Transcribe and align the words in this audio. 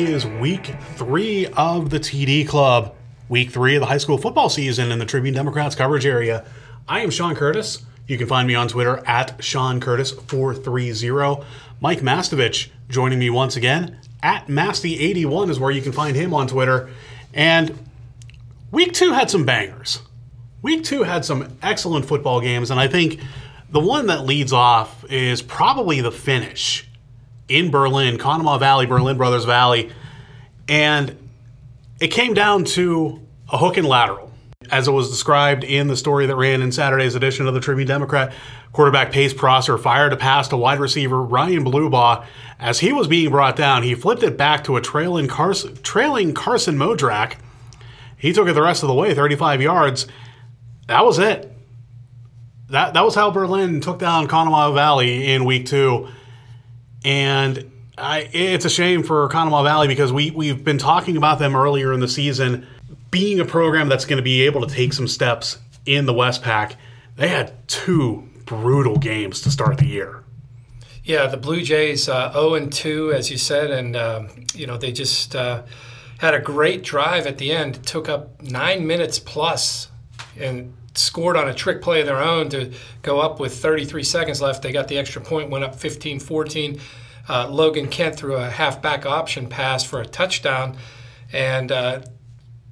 is 0.00 0.26
week 0.26 0.74
three 0.94 1.46
of 1.48 1.90
the 1.90 2.00
TD 2.00 2.48
Club, 2.48 2.94
week 3.28 3.50
three 3.50 3.76
of 3.76 3.80
the 3.80 3.86
high 3.86 3.98
school 3.98 4.16
football 4.16 4.48
season 4.48 4.90
in 4.90 4.98
the 4.98 5.04
Tribune 5.04 5.34
Democrats 5.34 5.74
coverage 5.74 6.06
area. 6.06 6.44
I 6.88 7.00
am 7.00 7.10
Sean 7.10 7.34
Curtis. 7.34 7.84
You 8.06 8.16
can 8.16 8.26
find 8.26 8.48
me 8.48 8.54
on 8.54 8.66
Twitter 8.66 9.02
at 9.06 9.44
Sean 9.44 9.78
Curtis430. 9.78 11.44
Mike 11.80 12.00
Mastovich 12.00 12.70
joining 12.88 13.18
me 13.18 13.28
once 13.28 13.56
again 13.56 13.98
at 14.22 14.46
Masty81 14.46 15.50
is 15.50 15.60
where 15.60 15.70
you 15.70 15.82
can 15.82 15.92
find 15.92 16.16
him 16.16 16.32
on 16.32 16.46
Twitter. 16.46 16.88
And 17.34 17.78
week 18.70 18.94
two 18.94 19.12
had 19.12 19.30
some 19.30 19.44
bangers. 19.44 20.00
Week 20.62 20.82
two 20.82 21.02
had 21.02 21.26
some 21.26 21.58
excellent 21.62 22.06
football 22.06 22.40
games, 22.40 22.70
and 22.70 22.80
I 22.80 22.88
think 22.88 23.20
the 23.70 23.80
one 23.80 24.06
that 24.06 24.24
leads 24.24 24.52
off 24.52 25.04
is 25.10 25.42
probably 25.42 26.00
the 26.00 26.12
finish 26.12 26.89
in 27.50 27.70
Berlin, 27.70 28.16
Conemaugh 28.16 28.58
Valley, 28.58 28.86
Berlin 28.86 29.16
Brothers 29.16 29.44
Valley. 29.44 29.90
And 30.68 31.16
it 32.00 32.08
came 32.08 32.32
down 32.32 32.64
to 32.64 33.20
a 33.52 33.58
hook 33.58 33.76
and 33.76 33.86
lateral. 33.86 34.30
As 34.70 34.86
it 34.86 34.92
was 34.92 35.10
described 35.10 35.64
in 35.64 35.88
the 35.88 35.96
story 35.96 36.26
that 36.26 36.36
ran 36.36 36.62
in 36.62 36.70
Saturday's 36.70 37.16
edition 37.16 37.48
of 37.48 37.54
the 37.54 37.60
Tribune 37.60 37.88
Democrat, 37.88 38.32
quarterback 38.72 39.10
Pace 39.10 39.34
Prosser 39.34 39.76
fired 39.76 40.12
a 40.12 40.16
pass 40.16 40.46
to 40.48 40.56
wide 40.56 40.78
receiver 40.78 41.20
Ryan 41.20 41.64
Blubaugh. 41.64 42.24
As 42.58 42.78
he 42.78 42.92
was 42.92 43.08
being 43.08 43.30
brought 43.30 43.56
down, 43.56 43.82
he 43.82 43.94
flipped 43.94 44.22
it 44.22 44.36
back 44.36 44.62
to 44.64 44.76
a 44.76 44.80
trailing 44.80 45.26
Carson, 45.26 45.76
trailing 45.82 46.34
Carson 46.34 46.76
Modrak. 46.76 47.34
He 48.16 48.32
took 48.32 48.46
it 48.48 48.52
the 48.52 48.62
rest 48.62 48.82
of 48.82 48.88
the 48.88 48.94
way, 48.94 49.12
35 49.12 49.60
yards. 49.60 50.06
That 50.86 51.04
was 51.04 51.18
it. 51.18 51.50
That, 52.68 52.94
that 52.94 53.04
was 53.04 53.16
how 53.16 53.32
Berlin 53.32 53.80
took 53.80 53.98
down 53.98 54.28
Conemaugh 54.28 54.72
Valley 54.72 55.32
in 55.32 55.44
week 55.44 55.66
two. 55.66 56.06
And 57.04 57.70
I, 57.96 58.28
it's 58.32 58.64
a 58.64 58.70
shame 58.70 59.02
for 59.02 59.28
Conemaugh 59.28 59.64
Valley 59.64 59.88
because 59.88 60.12
we, 60.12 60.30
we've 60.30 60.64
been 60.64 60.78
talking 60.78 61.16
about 61.16 61.38
them 61.38 61.54
earlier 61.56 61.92
in 61.92 62.00
the 62.00 62.08
season 62.08 62.66
being 63.10 63.40
a 63.40 63.44
program 63.44 63.88
that's 63.88 64.04
going 64.04 64.18
to 64.18 64.22
be 64.22 64.42
able 64.42 64.66
to 64.66 64.72
take 64.72 64.92
some 64.92 65.08
steps 65.08 65.58
in 65.86 66.06
the 66.06 66.14
WestPAC. 66.14 66.76
They 67.16 67.28
had 67.28 67.68
two 67.68 68.28
brutal 68.44 68.96
games 68.96 69.40
to 69.42 69.50
start 69.50 69.78
the 69.78 69.86
year. 69.86 70.24
Yeah, 71.02 71.26
the 71.26 71.36
Blue 71.36 71.62
Jays 71.62 72.08
uh, 72.08 72.32
0 72.32 72.54
and 72.54 72.72
2, 72.72 73.12
as 73.12 73.30
you 73.30 73.38
said, 73.38 73.70
and 73.70 73.96
um, 73.96 74.28
you 74.54 74.66
know 74.66 74.76
they 74.76 74.92
just 74.92 75.34
uh, 75.34 75.62
had 76.18 76.34
a 76.34 76.38
great 76.40 76.82
drive 76.82 77.26
at 77.26 77.38
the 77.38 77.52
end. 77.52 77.76
It 77.76 77.86
took 77.86 78.08
up 78.08 78.40
nine 78.42 78.86
minutes 78.86 79.18
plus, 79.18 79.88
and 80.38 80.74
scored 80.94 81.36
on 81.36 81.48
a 81.48 81.54
trick 81.54 81.82
play 81.82 82.00
of 82.00 82.06
their 82.06 82.20
own 82.20 82.48
to 82.50 82.72
go 83.02 83.20
up 83.20 83.40
with 83.40 83.56
33 83.56 84.02
seconds 84.02 84.40
left. 84.40 84.62
They 84.62 84.72
got 84.72 84.88
the 84.88 84.98
extra 84.98 85.22
point, 85.22 85.50
went 85.50 85.64
up 85.64 85.74
15 85.74 86.20
14. 86.20 86.80
Uh, 87.28 87.48
Logan 87.48 87.88
Kent 87.88 88.16
threw 88.16 88.34
a 88.34 88.48
halfback 88.48 89.06
option 89.06 89.48
pass 89.48 89.84
for 89.84 90.00
a 90.00 90.06
touchdown, 90.06 90.76
and 91.32 91.70
uh, 91.70 92.00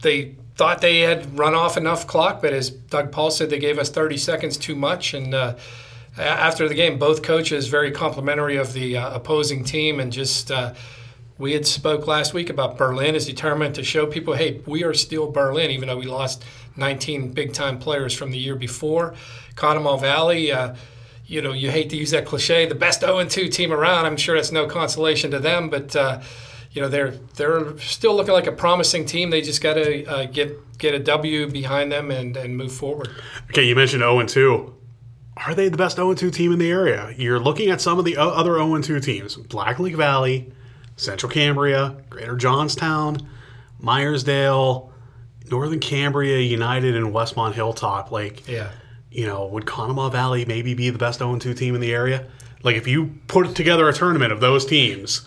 they 0.03 0.35
thought 0.57 0.81
they 0.81 1.01
had 1.01 1.39
run 1.39 1.55
off 1.55 1.77
enough 1.77 2.07
clock, 2.09 2.43
but 2.43 2.53
as 2.53 2.71
Doug 2.71 3.13
Paul 3.13 3.31
said, 3.31 3.51
they 3.51 3.61
gave 3.61 3.79
us 3.79 3.91
30 3.91 4.17
seconds 4.17 4.57
too 4.57 4.75
much. 4.75 5.15
And 5.15 5.33
uh, 5.33 5.55
after 6.17 6.69
the 6.69 6.75
game, 6.75 6.99
both 6.99 7.23
coaches 7.23 7.69
very 7.69 7.93
complimentary 7.93 8.57
of 8.57 8.73
the 8.73 8.97
uh, 8.97 9.15
opposing 9.15 9.63
team 9.63 10.01
and 10.01 10.13
just 10.13 10.51
uh, 10.51 10.75
we 11.39 11.53
had 11.53 11.67
spoke 11.67 12.07
last 12.07 12.35
week 12.35 12.51
about 12.51 12.77
Berlin 12.77 13.15
is 13.15 13.27
determined 13.27 13.77
to 13.77 13.85
show 13.85 14.07
people, 14.07 14.35
hey, 14.35 14.61
we 14.67 14.83
are 14.83 14.93
still 14.93 15.31
Berlin, 15.31 15.71
even 15.71 15.89
though 15.89 15.97
we 15.97 16.07
lost 16.07 16.45
19 16.77 17.33
big 17.33 17.53
time 17.53 17.79
players 17.79 18.13
from 18.13 18.33
the 18.33 18.39
year 18.39 18.57
before. 18.57 19.15
Conemaugh 19.55 20.01
Valley, 20.01 20.51
uh, 20.51 20.75
you 21.27 21.41
know, 21.41 21.53
you 21.53 21.71
hate 21.71 21.91
to 21.91 21.97
use 21.97 22.11
that 22.11 22.27
cliche, 22.27 22.67
the 22.67 22.75
best 22.75 23.01
0 23.01 23.25
2 23.25 23.49
team 23.49 23.73
around. 23.73 24.07
I'm 24.07 24.17
sure 24.17 24.35
that's 24.35 24.51
no 24.51 24.67
consolation 24.67 25.31
to 25.31 25.39
them, 25.39 25.71
but 25.71 25.95
uh, 25.95 26.21
you 26.73 26.83
know 26.83 26.89
they're 26.89 27.13
they're 27.37 27.79
still 27.79 28.15
looking 28.15 28.35
like 28.35 28.47
a 28.47 28.53
promising 28.53 29.05
team. 29.05 29.31
They 29.31 29.41
just 29.41 29.63
got 29.63 29.75
to 29.75 30.05
uh, 30.07 30.25
get 30.27 30.79
get 30.79 30.95
a 30.95 30.99
W 30.99 31.51
behind 31.51 31.93
them 31.93 32.11
and 32.11 32.37
and 32.37 32.57
move 32.57 32.73
forward. 32.73 33.11
Okay, 33.51 33.65
you 33.65 33.77
mentioned 33.77 34.01
0 34.01 34.25
2. 34.27 34.75
Are 35.47 35.55
they 35.55 35.69
the 35.69 35.77
best 35.77 35.97
0 35.97 36.15
2 36.15 36.31
team 36.31 36.53
in 36.53 36.59
the 36.59 36.71
area? 36.71 37.15
You're 37.17 37.39
looking 37.41 37.71
at 37.71 37.81
some 37.81 37.99
of 37.99 38.05
the 38.05 38.17
other 38.17 38.55
0 38.55 38.81
2 38.81 39.01
teams: 39.01 39.37
Blacklick 39.37 39.97
Valley, 39.97 40.53
Central 40.99 41.33
Cambria, 41.33 41.97
Greater 42.11 42.37
Johnstown, 42.37 43.27
Meyersdale, 43.83 44.91
Northern 45.51 45.81
Cambria 45.81 46.39
United, 46.41 46.95
and 46.97 47.07
Westmont 47.15 47.55
Hilltop. 47.55 48.11
Like, 48.11 48.47
yeah, 48.47 48.71
you 49.11 49.27
know, 49.27 49.47
would 49.47 49.65
Conemaugh 49.65 50.11
Valley 50.11 50.45
maybe 50.45 50.75
be 50.75 50.91
the 50.91 50.99
best 50.99 51.21
0 51.21 51.39
2 51.39 51.55
team 51.55 51.75
in 51.75 51.81
the 51.81 51.95
area? 51.95 52.27
Like, 52.63 52.77
if 52.77 52.87
you 52.87 53.15
put 53.29 53.55
together 53.55 53.89
a 53.89 53.93
tournament 53.93 54.33
of 54.33 54.41
those 54.41 54.67
teams, 54.67 55.27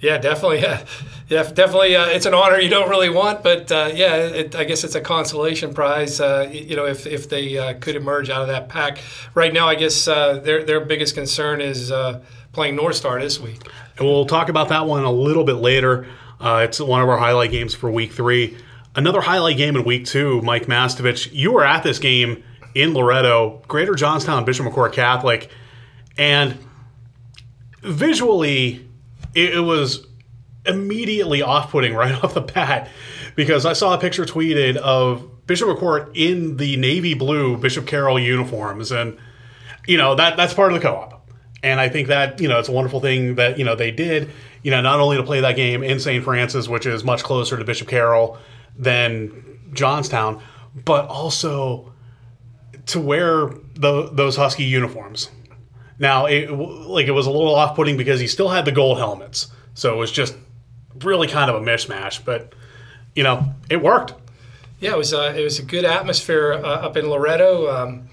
yeah, 0.00 0.18
definitely. 0.18 0.60
Yeah, 0.60 0.84
yeah 1.28 1.42
definitely. 1.44 1.96
Uh, 1.96 2.06
it's 2.08 2.26
an 2.26 2.34
honor 2.34 2.58
you 2.58 2.68
don't 2.68 2.90
really 2.90 3.08
want, 3.08 3.42
but 3.42 3.72
uh, 3.72 3.90
yeah, 3.94 4.16
it, 4.16 4.54
I 4.54 4.64
guess 4.64 4.84
it's 4.84 4.94
a 4.94 5.00
consolation 5.00 5.72
prize. 5.72 6.20
Uh, 6.20 6.48
you 6.52 6.76
know, 6.76 6.86
if, 6.86 7.06
if 7.06 7.28
they 7.28 7.56
uh, 7.56 7.74
could 7.80 7.96
emerge 7.96 8.28
out 8.28 8.42
of 8.42 8.48
that 8.48 8.68
pack. 8.68 8.98
Right 9.34 9.52
now, 9.52 9.68
I 9.68 9.74
guess 9.74 10.06
uh, 10.06 10.38
their 10.40 10.64
their 10.64 10.80
biggest 10.80 11.14
concern 11.14 11.60
is 11.60 11.90
uh, 11.90 12.20
playing 12.56 12.74
North 12.74 12.96
Star 12.96 13.20
this 13.20 13.38
week. 13.38 13.60
And 13.98 14.08
we'll 14.08 14.24
talk 14.24 14.48
about 14.48 14.70
that 14.70 14.86
one 14.86 15.04
a 15.04 15.12
little 15.12 15.44
bit 15.44 15.56
later. 15.56 16.08
Uh, 16.40 16.62
it's 16.64 16.80
one 16.80 17.02
of 17.02 17.08
our 17.08 17.18
highlight 17.18 17.50
games 17.50 17.74
for 17.74 17.90
Week 17.90 18.12
Three. 18.12 18.56
Another 18.96 19.20
highlight 19.20 19.58
game 19.58 19.76
in 19.76 19.84
Week 19.84 20.06
Two. 20.06 20.40
Mike 20.40 20.66
Mastovich, 20.66 21.32
you 21.32 21.52
were 21.52 21.64
at 21.64 21.82
this 21.82 21.98
game 21.98 22.42
in 22.74 22.94
Loretto, 22.94 23.62
Greater 23.68 23.94
Johnstown 23.94 24.44
Bishop 24.44 24.66
McCort 24.66 24.94
Catholic, 24.94 25.50
and 26.18 26.58
visually 27.82 28.88
it, 29.34 29.56
it 29.56 29.60
was 29.60 30.06
immediately 30.64 31.42
off-putting 31.42 31.94
right 31.94 32.12
off 32.24 32.34
the 32.34 32.40
bat 32.40 32.88
because 33.36 33.66
I 33.66 33.74
saw 33.74 33.94
a 33.94 33.98
picture 33.98 34.24
tweeted 34.24 34.76
of 34.76 35.46
Bishop 35.46 35.68
McCort 35.68 36.10
in 36.14 36.56
the 36.56 36.76
navy 36.78 37.12
blue 37.12 37.58
Bishop 37.58 37.86
Carroll 37.86 38.18
uniforms, 38.18 38.92
and 38.92 39.18
you 39.86 39.98
know 39.98 40.14
that 40.14 40.38
that's 40.38 40.54
part 40.54 40.72
of 40.72 40.80
the 40.80 40.86
co-op. 40.86 41.15
And 41.66 41.80
I 41.80 41.88
think 41.88 42.06
that 42.08 42.40
you 42.40 42.46
know 42.46 42.60
it's 42.60 42.68
a 42.68 42.72
wonderful 42.72 43.00
thing 43.00 43.34
that 43.34 43.58
you 43.58 43.64
know 43.64 43.74
they 43.74 43.90
did. 43.90 44.30
You 44.62 44.70
know, 44.70 44.80
not 44.80 45.00
only 45.00 45.16
to 45.16 45.24
play 45.24 45.40
that 45.40 45.56
game 45.56 45.82
in 45.82 45.98
St. 45.98 46.22
Francis, 46.22 46.68
which 46.68 46.86
is 46.86 47.02
much 47.02 47.24
closer 47.24 47.56
to 47.56 47.64
Bishop 47.64 47.88
Carroll 47.88 48.38
than 48.78 49.58
Johnstown, 49.72 50.40
but 50.84 51.08
also 51.08 51.92
to 52.86 53.00
wear 53.00 53.50
the, 53.74 54.10
those 54.12 54.36
Husky 54.36 54.62
uniforms. 54.62 55.30
Now, 55.98 56.26
it, 56.26 56.50
like 56.50 57.08
it 57.08 57.12
was 57.12 57.26
a 57.26 57.30
little 57.30 57.54
off-putting 57.54 57.96
because 57.96 58.20
he 58.20 58.28
still 58.28 58.48
had 58.48 58.64
the 58.64 58.72
gold 58.72 58.98
helmets, 58.98 59.48
so 59.74 59.92
it 59.92 59.96
was 59.96 60.12
just 60.12 60.36
really 61.02 61.26
kind 61.26 61.50
of 61.50 61.60
a 61.60 61.64
mishmash. 61.64 62.24
But 62.24 62.52
you 63.16 63.24
know, 63.24 63.54
it 63.68 63.82
worked. 63.82 64.14
Yeah, 64.78 64.92
it 64.92 64.98
was 64.98 65.12
uh, 65.12 65.34
it 65.36 65.42
was 65.42 65.58
a 65.58 65.64
good 65.64 65.84
atmosphere 65.84 66.52
uh, 66.52 66.86
up 66.86 66.96
in 66.96 67.08
Loretto. 67.08 67.74
Um, 67.74 68.08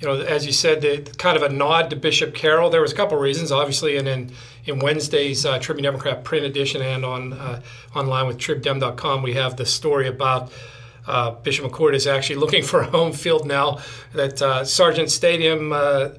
you 0.00 0.08
know, 0.08 0.20
as 0.20 0.46
you 0.46 0.52
said, 0.52 0.80
the, 0.80 1.02
kind 1.18 1.36
of 1.36 1.42
a 1.42 1.50
nod 1.50 1.90
to 1.90 1.96
Bishop 1.96 2.34
Carroll. 2.34 2.70
There 2.70 2.80
was 2.80 2.92
a 2.92 2.94
couple 2.94 3.16
of 3.16 3.22
reasons, 3.22 3.52
obviously, 3.52 3.96
and 3.96 4.08
in 4.08 4.32
in 4.64 4.78
Wednesday's 4.78 5.46
uh, 5.46 5.58
Tribune 5.58 5.84
Democrat 5.84 6.24
print 6.24 6.44
edition 6.44 6.82
and 6.82 7.04
on 7.04 7.32
uh, 7.32 7.62
online 7.94 8.26
with 8.26 8.38
TribDem.com, 8.38 9.22
we 9.22 9.34
have 9.34 9.56
the 9.56 9.66
story 9.66 10.08
about. 10.08 10.52
Uh, 11.06 11.30
Bishop 11.30 11.64
McCort 11.64 11.94
is 11.94 12.06
actually 12.06 12.36
looking 12.36 12.62
for 12.62 12.82
a 12.82 12.86
home 12.86 13.12
field 13.12 13.46
now. 13.46 13.78
That 14.12 14.40
uh, 14.40 14.64
Sargent 14.64 15.10
Stadium 15.10 15.72
uh, 15.72 16.10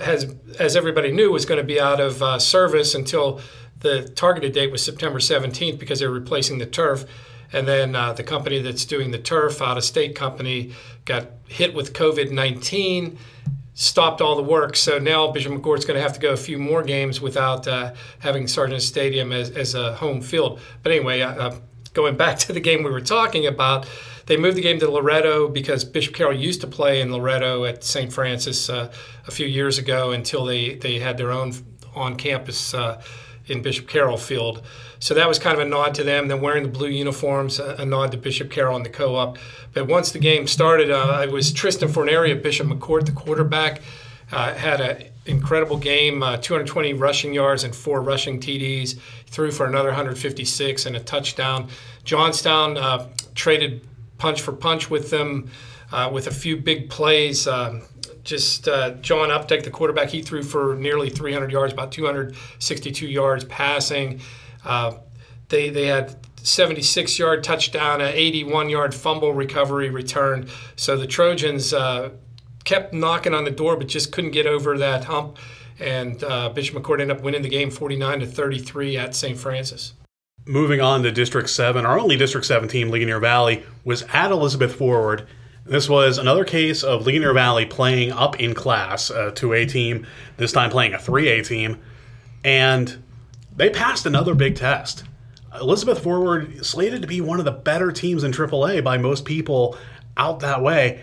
has, 0.00 0.34
as 0.58 0.76
everybody 0.76 1.12
knew, 1.12 1.30
was 1.30 1.44
going 1.44 1.60
to 1.60 1.66
be 1.66 1.78
out 1.78 2.00
of 2.00 2.22
uh, 2.22 2.38
service 2.38 2.94
until 2.94 3.40
the 3.80 4.08
targeted 4.16 4.54
date 4.54 4.72
was 4.72 4.82
September 4.82 5.18
17th 5.18 5.78
because 5.78 6.00
they 6.00 6.06
were 6.06 6.14
replacing 6.14 6.58
the 6.58 6.66
turf. 6.66 7.04
And 7.52 7.68
then 7.68 7.94
uh, 7.94 8.14
the 8.14 8.24
company 8.24 8.60
that's 8.60 8.84
doing 8.84 9.12
the 9.12 9.18
turf, 9.18 9.62
out 9.62 9.76
of 9.76 9.84
state 9.84 10.16
company, 10.16 10.72
got 11.04 11.28
hit 11.46 11.74
with 11.74 11.92
COVID 11.92 12.30
19, 12.30 13.18
stopped 13.74 14.20
all 14.20 14.36
the 14.36 14.42
work. 14.42 14.76
So 14.76 14.98
now 14.98 15.30
Bishop 15.30 15.52
McCort's 15.52 15.84
going 15.84 15.96
to 15.96 16.02
have 16.02 16.14
to 16.14 16.20
go 16.20 16.32
a 16.32 16.36
few 16.36 16.58
more 16.58 16.82
games 16.82 17.20
without 17.20 17.66
uh, 17.66 17.94
having 18.20 18.46
Sargent 18.46 18.82
Stadium 18.82 19.32
as, 19.32 19.50
as, 19.50 19.74
a 19.74 19.94
home 19.94 20.20
field. 20.20 20.60
But 20.82 20.92
anyway, 20.92 21.20
uh, 21.20 21.34
uh, 21.34 21.56
going 21.92 22.16
back 22.16 22.38
to 22.40 22.52
the 22.52 22.60
game 22.60 22.82
we 22.82 22.90
were 22.90 23.00
talking 23.00 23.46
about, 23.46 23.86
they 24.26 24.36
moved 24.36 24.56
the 24.56 24.62
game 24.62 24.78
to 24.80 24.90
Loretto 24.90 25.48
because 25.48 25.84
Bishop 25.84 26.14
Carroll 26.14 26.36
used 26.36 26.62
to 26.62 26.66
play 26.66 27.00
in 27.02 27.12
Loretto 27.12 27.64
at 27.64 27.84
St. 27.84 28.10
Francis 28.12 28.70
uh, 28.70 28.90
a 29.26 29.30
few 29.30 29.46
years 29.46 29.76
ago 29.76 30.12
until 30.12 30.46
they, 30.46 30.76
they 30.76 30.98
had 30.98 31.18
their 31.18 31.30
own 31.30 31.52
on 31.94 32.16
campus 32.16 32.74
uh, 32.74 33.02
in 33.46 33.62
Bishop 33.62 33.86
Carroll 33.86 34.16
Field. 34.16 34.62
So 34.98 35.14
that 35.14 35.28
was 35.28 35.38
kind 35.38 35.58
of 35.58 35.66
a 35.66 35.68
nod 35.68 35.94
to 35.96 36.04
them. 36.04 36.28
Then 36.28 36.40
wearing 36.40 36.62
the 36.62 36.68
blue 36.68 36.88
uniforms, 36.88 37.58
a, 37.58 37.76
a 37.78 37.84
nod 37.84 38.12
to 38.12 38.18
Bishop 38.18 38.50
Carroll 38.50 38.76
and 38.76 38.84
the 38.84 38.90
co 38.90 39.16
op. 39.16 39.38
But 39.72 39.86
once 39.86 40.12
the 40.12 40.18
game 40.18 40.46
started, 40.46 40.90
uh, 40.90 41.20
it 41.22 41.30
was 41.30 41.52
Tristan 41.52 41.88
Forneri 41.88 42.32
of 42.32 42.42
Bishop 42.42 42.66
McCort, 42.66 43.06
the 43.06 43.12
quarterback. 43.12 43.82
Uh, 44.32 44.54
had 44.54 44.80
an 44.80 45.04
incredible 45.26 45.76
game, 45.76 46.22
uh, 46.22 46.38
220 46.38 46.94
rushing 46.94 47.34
yards 47.34 47.62
and 47.62 47.74
four 47.74 48.00
rushing 48.00 48.40
TDs. 48.40 48.98
Threw 49.26 49.50
for 49.50 49.66
another 49.66 49.90
156 49.90 50.86
and 50.86 50.96
a 50.96 51.00
touchdown. 51.00 51.68
Johnstown 52.04 52.76
uh, 52.76 53.08
traded 53.34 53.86
punch 54.18 54.40
for 54.40 54.52
punch 54.52 54.90
with 54.90 55.10
them 55.10 55.50
uh, 55.92 56.10
with 56.12 56.26
a 56.26 56.30
few 56.30 56.56
big 56.56 56.88
plays. 56.88 57.46
Um, 57.46 57.82
just 58.24 58.66
uh, 58.68 58.92
John 58.94 59.28
Updike, 59.28 59.64
the 59.64 59.70
quarterback, 59.70 60.08
he 60.08 60.22
threw 60.22 60.42
for 60.42 60.74
nearly 60.74 61.10
300 61.10 61.52
yards, 61.52 61.72
about 61.72 61.92
262 61.92 63.06
yards 63.06 63.44
passing. 63.44 64.20
Uh, 64.64 64.94
they 65.48 65.68
they 65.68 65.86
had 65.86 66.16
76 66.42 67.18
yard 67.18 67.44
touchdown, 67.44 68.00
an 68.00 68.12
81 68.12 68.68
yard 68.68 68.94
fumble 68.94 69.32
recovery 69.32 69.90
return. 69.90 70.48
So 70.76 70.96
the 70.96 71.06
Trojans 71.06 71.72
uh, 71.72 72.10
kept 72.64 72.92
knocking 72.92 73.34
on 73.34 73.44
the 73.44 73.50
door, 73.50 73.76
but 73.76 73.88
just 73.88 74.12
couldn't 74.12 74.32
get 74.32 74.46
over 74.46 74.76
that 74.78 75.04
hump. 75.04 75.38
And 75.78 76.22
uh, 76.22 76.50
Bishop 76.50 76.76
McCort 76.76 77.00
ended 77.00 77.16
up 77.16 77.22
winning 77.22 77.42
the 77.42 77.48
game 77.48 77.70
49 77.70 78.20
to 78.20 78.26
33 78.26 78.96
at 78.96 79.14
St. 79.14 79.38
Francis. 79.38 79.94
Moving 80.46 80.80
on 80.80 81.02
to 81.02 81.10
District 81.10 81.48
7, 81.48 81.86
our 81.86 81.98
only 81.98 82.16
District 82.16 82.46
7 82.46 82.68
team, 82.68 82.90
Ligonier 82.90 83.18
Valley, 83.18 83.64
was 83.82 84.02
at 84.12 84.30
Elizabeth 84.30 84.74
Forward. 84.74 85.26
This 85.66 85.88
was 85.88 86.18
another 86.18 86.44
case 86.44 86.82
of 86.82 87.06
Ligonier 87.06 87.32
Valley 87.32 87.64
playing 87.64 88.12
up 88.12 88.38
in 88.38 88.52
class, 88.52 89.08
a 89.08 89.32
2A 89.32 89.70
team, 89.70 90.06
this 90.36 90.52
time 90.52 90.70
playing 90.70 90.92
a 90.92 90.98
3A 90.98 91.46
team, 91.46 91.80
and 92.44 93.02
they 93.56 93.70
passed 93.70 94.04
another 94.04 94.34
big 94.34 94.56
test. 94.56 95.04
Elizabeth 95.58 96.02
Forward 96.02 96.66
slated 96.66 97.00
to 97.00 97.08
be 97.08 97.20
one 97.22 97.38
of 97.38 97.46
the 97.46 97.52
better 97.52 97.92
teams 97.92 98.24
in 98.24 98.32
AAA 98.32 98.84
by 98.84 98.98
most 98.98 99.24
people 99.24 99.78
out 100.16 100.40
that 100.40 100.60
way. 100.62 101.02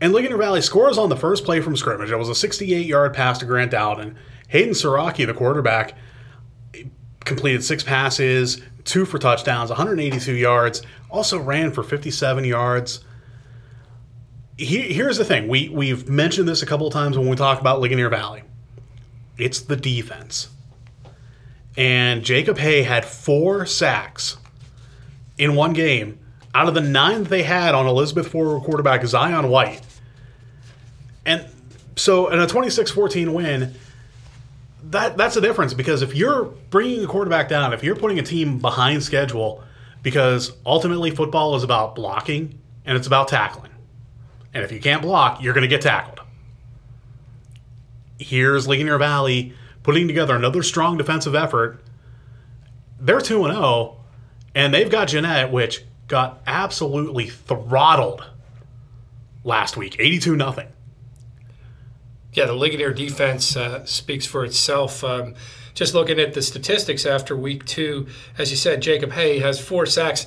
And 0.00 0.12
Ligonier 0.12 0.36
Valley 0.36 0.62
scores 0.62 0.98
on 0.98 1.08
the 1.08 1.16
first 1.16 1.44
play 1.44 1.60
from 1.60 1.76
scrimmage. 1.76 2.10
It 2.10 2.16
was 2.16 2.28
a 2.28 2.34
68 2.34 2.86
yard 2.86 3.14
pass 3.14 3.38
to 3.38 3.46
Grant 3.46 3.70
Dowden. 3.72 4.16
Hayden 4.48 4.74
Siraki, 4.74 5.26
the 5.26 5.34
quarterback, 5.34 5.94
completed 7.24 7.64
six 7.64 7.82
passes, 7.82 8.60
two 8.84 9.04
for 9.04 9.18
touchdowns, 9.18 9.70
182 9.70 10.34
yards, 10.34 10.82
also 11.10 11.38
ran 11.40 11.72
for 11.72 11.82
57 11.82 12.44
yards. 12.44 13.04
He, 14.64 14.92
here's 14.92 15.18
the 15.18 15.24
thing 15.24 15.48
we, 15.48 15.68
we've 15.68 16.08
mentioned 16.08 16.48
this 16.48 16.62
a 16.62 16.66
couple 16.66 16.86
of 16.86 16.92
times 16.92 17.18
when 17.18 17.28
we 17.28 17.36
talk 17.36 17.60
about 17.60 17.80
Ligonier 17.80 18.08
Valley 18.08 18.42
it's 19.38 19.60
the 19.60 19.76
defense 19.76 20.48
and 21.76 22.22
Jacob 22.22 22.58
Hay 22.58 22.82
had 22.82 23.04
four 23.04 23.66
sacks 23.66 24.36
in 25.38 25.54
one 25.54 25.72
game 25.72 26.18
out 26.54 26.68
of 26.68 26.74
the 26.74 26.80
nine 26.80 27.24
they 27.24 27.42
had 27.42 27.74
on 27.74 27.86
Elizabeth 27.86 28.28
Forward 28.28 28.62
quarterback 28.62 29.04
Zion 29.06 29.48
White. 29.48 29.80
And 31.24 31.46
so 31.96 32.28
in 32.28 32.38
a 32.40 32.46
26-14 32.46 33.32
win, 33.32 33.74
that 34.84 35.16
that's 35.16 35.34
the 35.34 35.40
difference 35.40 35.72
because 35.72 36.02
if 36.02 36.14
you're 36.14 36.44
bringing 36.44 37.04
a 37.04 37.06
quarterback 37.06 37.48
down, 37.48 37.72
if 37.72 37.82
you're 37.82 37.96
putting 37.96 38.18
a 38.18 38.22
team 38.22 38.58
behind 38.58 39.02
schedule, 39.02 39.64
because 40.02 40.52
ultimately 40.66 41.10
football 41.10 41.54
is 41.54 41.62
about 41.62 41.94
blocking 41.94 42.58
and 42.84 42.98
it's 42.98 43.06
about 43.06 43.28
tackling. 43.28 43.71
And 44.54 44.64
if 44.64 44.72
you 44.72 44.80
can't 44.80 45.02
block, 45.02 45.42
you're 45.42 45.54
going 45.54 45.62
to 45.62 45.68
get 45.68 45.82
tackled. 45.82 46.20
Here's 48.18 48.68
Ligonier 48.68 48.98
Valley 48.98 49.54
putting 49.82 50.06
together 50.06 50.36
another 50.36 50.62
strong 50.62 50.96
defensive 50.96 51.34
effort. 51.34 51.82
They're 53.00 53.20
2 53.20 53.44
0, 53.44 53.96
and 54.54 54.72
they've 54.72 54.90
got 54.90 55.08
Jeannette, 55.08 55.50
which 55.50 55.84
got 56.06 56.40
absolutely 56.46 57.28
throttled 57.28 58.24
last 59.44 59.76
week 59.76 59.96
82 59.98 60.36
0. 60.36 60.68
Yeah, 62.34 62.46
the 62.46 62.54
Ligonier 62.54 62.92
defense 62.92 63.56
uh, 63.56 63.84
speaks 63.84 64.24
for 64.24 64.44
itself. 64.44 65.02
Um, 65.02 65.34
just 65.74 65.94
looking 65.94 66.20
at 66.20 66.34
the 66.34 66.42
statistics 66.42 67.04
after 67.06 67.36
week 67.36 67.64
two, 67.64 68.06
as 68.38 68.50
you 68.50 68.56
said, 68.56 68.82
Jacob 68.82 69.12
Hay 69.12 69.38
has 69.40 69.60
four 69.60 69.86
sacks 69.86 70.26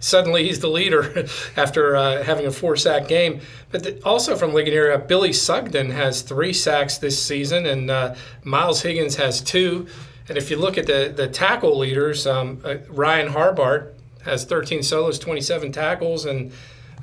suddenly 0.00 0.44
he's 0.44 0.58
the 0.58 0.68
leader 0.68 1.26
after 1.56 1.94
uh, 1.94 2.22
having 2.22 2.46
a 2.46 2.50
four 2.50 2.74
sack 2.74 3.06
game. 3.06 3.40
But 3.70 3.84
the, 3.84 4.02
also 4.04 4.34
from 4.34 4.52
Ligonier, 4.52 4.92
uh, 4.92 4.98
Billy 4.98 5.32
Sugden 5.32 5.90
has 5.90 6.22
three 6.22 6.52
sacks 6.52 6.98
this 6.98 7.22
season, 7.22 7.66
and 7.66 7.90
uh, 7.90 8.14
Miles 8.42 8.82
Higgins 8.82 9.16
has 9.16 9.40
two. 9.40 9.86
And 10.28 10.36
if 10.36 10.50
you 10.50 10.56
look 10.56 10.78
at 10.78 10.86
the, 10.86 11.12
the 11.14 11.28
tackle 11.28 11.78
leaders, 11.78 12.26
um, 12.26 12.60
uh, 12.64 12.76
Ryan 12.88 13.32
Harbart 13.32 13.92
has 14.24 14.44
13 14.44 14.82
solos, 14.82 15.18
27 15.18 15.72
tackles, 15.72 16.24
and 16.24 16.52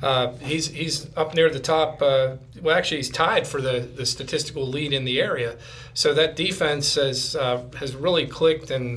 uh, 0.00 0.32
he's 0.34 0.68
he's 0.68 1.08
up 1.16 1.34
near 1.34 1.50
the 1.50 1.58
top. 1.58 2.00
Uh, 2.00 2.36
well, 2.62 2.76
actually, 2.76 2.98
he's 2.98 3.10
tied 3.10 3.48
for 3.48 3.60
the, 3.60 3.80
the 3.80 4.06
statistical 4.06 4.66
lead 4.66 4.92
in 4.92 5.04
the 5.04 5.20
area. 5.20 5.56
So 5.92 6.14
that 6.14 6.36
defense 6.36 6.94
has 6.94 7.32
has 7.32 7.96
really 7.96 8.26
clicked 8.26 8.70
and 8.70 8.96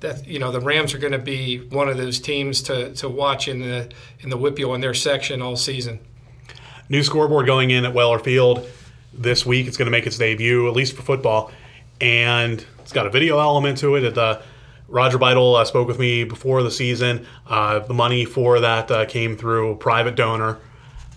that 0.00 0.26
you 0.26 0.38
know 0.38 0.50
the 0.50 0.60
Rams 0.60 0.94
are 0.94 0.98
going 0.98 1.12
to 1.12 1.18
be 1.18 1.58
one 1.58 1.88
of 1.88 1.96
those 1.96 2.18
teams 2.18 2.62
to, 2.62 2.92
to 2.94 3.08
watch 3.08 3.48
in 3.48 3.60
the 3.60 3.90
in 4.20 4.30
the 4.30 4.36
WPIAL 4.36 4.74
in 4.74 4.80
their 4.80 4.94
section 4.94 5.42
all 5.42 5.56
season. 5.56 6.00
New 6.88 7.02
scoreboard 7.02 7.46
going 7.46 7.70
in 7.70 7.84
at 7.84 7.94
Weller 7.94 8.18
Field 8.18 8.68
this 9.12 9.46
week. 9.46 9.66
It's 9.66 9.76
going 9.76 9.86
to 9.86 9.92
make 9.92 10.06
its 10.06 10.18
debut, 10.18 10.68
at 10.68 10.74
least 10.74 10.96
for 10.96 11.02
football, 11.02 11.52
and 12.00 12.64
it's 12.80 12.92
got 12.92 13.06
a 13.06 13.10
video 13.10 13.38
element 13.38 13.78
to 13.78 13.96
it. 13.96 14.18
uh, 14.18 14.40
Roger 14.88 15.18
Beidel 15.18 15.60
uh, 15.60 15.64
spoke 15.64 15.86
with 15.86 16.00
me 16.00 16.24
before 16.24 16.64
the 16.64 16.70
season. 16.70 17.26
Uh, 17.46 17.78
the 17.78 17.94
money 17.94 18.24
for 18.24 18.58
that 18.60 18.90
uh, 18.90 19.06
came 19.06 19.36
through 19.36 19.72
a 19.72 19.76
private 19.76 20.16
donor, 20.16 20.58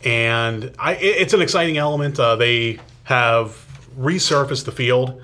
and 0.03 0.73
I, 0.77 0.93
it, 0.93 1.21
it's 1.21 1.33
an 1.33 1.41
exciting 1.41 1.77
element. 1.77 2.19
Uh, 2.19 2.35
they 2.35 2.79
have 3.05 3.65
resurfaced 3.97 4.65
the 4.65 4.71
field. 4.71 5.21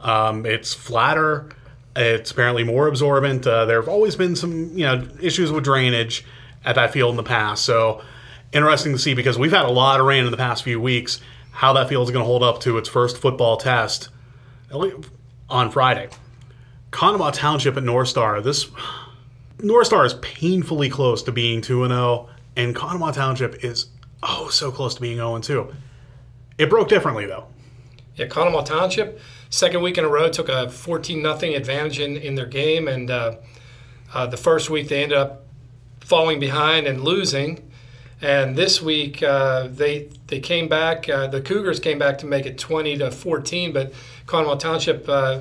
Um, 0.00 0.44
it's 0.44 0.74
flatter 0.74 1.48
it's 1.96 2.30
apparently 2.30 2.64
more 2.64 2.86
absorbent. 2.86 3.46
Uh, 3.46 3.64
there 3.64 3.80
have 3.80 3.88
always 3.88 4.16
been 4.16 4.36
some 4.36 4.76
you 4.76 4.84
know 4.84 5.06
issues 5.20 5.50
with 5.50 5.64
drainage 5.64 6.24
at 6.64 6.74
that 6.74 6.92
field 6.92 7.10
in 7.10 7.16
the 7.16 7.22
past. 7.22 7.64
So 7.64 8.02
interesting 8.52 8.92
to 8.92 8.98
see 8.98 9.14
because 9.14 9.38
we've 9.38 9.52
had 9.52 9.64
a 9.64 9.70
lot 9.70 10.00
of 10.00 10.06
rain 10.06 10.24
in 10.24 10.30
the 10.30 10.36
past 10.36 10.62
few 10.62 10.80
weeks. 10.80 11.20
How 11.50 11.72
that 11.72 11.88
field 11.88 12.06
is 12.06 12.12
going 12.12 12.22
to 12.22 12.26
hold 12.26 12.42
up 12.42 12.60
to 12.60 12.78
its 12.78 12.88
first 12.88 13.18
football 13.18 13.56
test 13.56 14.10
on 15.50 15.70
Friday. 15.70 16.08
Conemaugh 16.90 17.32
Township 17.32 17.76
at 17.76 17.82
North 17.82 18.08
Star. 18.08 18.40
This 18.40 18.70
North 19.60 19.88
Star 19.88 20.04
is 20.04 20.14
painfully 20.14 20.88
close 20.88 21.22
to 21.24 21.32
being 21.32 21.60
2 21.60 21.88
0, 21.88 22.28
and 22.56 22.74
Conemaugh 22.74 23.12
Township 23.12 23.64
is 23.64 23.86
oh 24.22 24.48
so 24.50 24.70
close 24.70 24.94
to 24.94 25.00
being 25.00 25.16
0 25.16 25.38
2. 25.40 25.74
It 26.58 26.70
broke 26.70 26.88
differently 26.88 27.26
though. 27.26 27.46
Yeah, 28.16 28.26
Conemaugh 28.26 28.64
Township 28.64 29.20
second 29.50 29.82
week 29.82 29.98
in 29.98 30.04
a 30.04 30.08
row 30.08 30.28
took 30.28 30.48
a 30.48 30.68
14 30.68 31.22
nothing 31.22 31.54
advantage 31.54 31.98
in, 32.00 32.16
in 32.16 32.34
their 32.34 32.46
game, 32.46 32.88
and 32.88 33.10
uh, 33.10 33.36
uh, 34.12 34.26
the 34.26 34.36
first 34.36 34.70
week 34.70 34.88
they 34.88 35.02
ended 35.02 35.18
up 35.18 35.44
falling 36.00 36.40
behind 36.40 36.86
and 36.86 37.02
losing. 37.02 37.64
And 38.20 38.56
this 38.56 38.82
week 38.82 39.22
uh, 39.22 39.68
they 39.68 40.08
they 40.26 40.40
came 40.40 40.68
back. 40.68 41.08
Uh, 41.08 41.28
the 41.28 41.40
Cougars 41.40 41.78
came 41.78 41.98
back 41.98 42.18
to 42.18 42.26
make 42.26 42.46
it 42.46 42.58
20 42.58 42.98
to 42.98 43.10
14, 43.10 43.72
but 43.72 43.92
Conemaugh 44.26 44.58
Township 44.58 45.08
uh, 45.08 45.40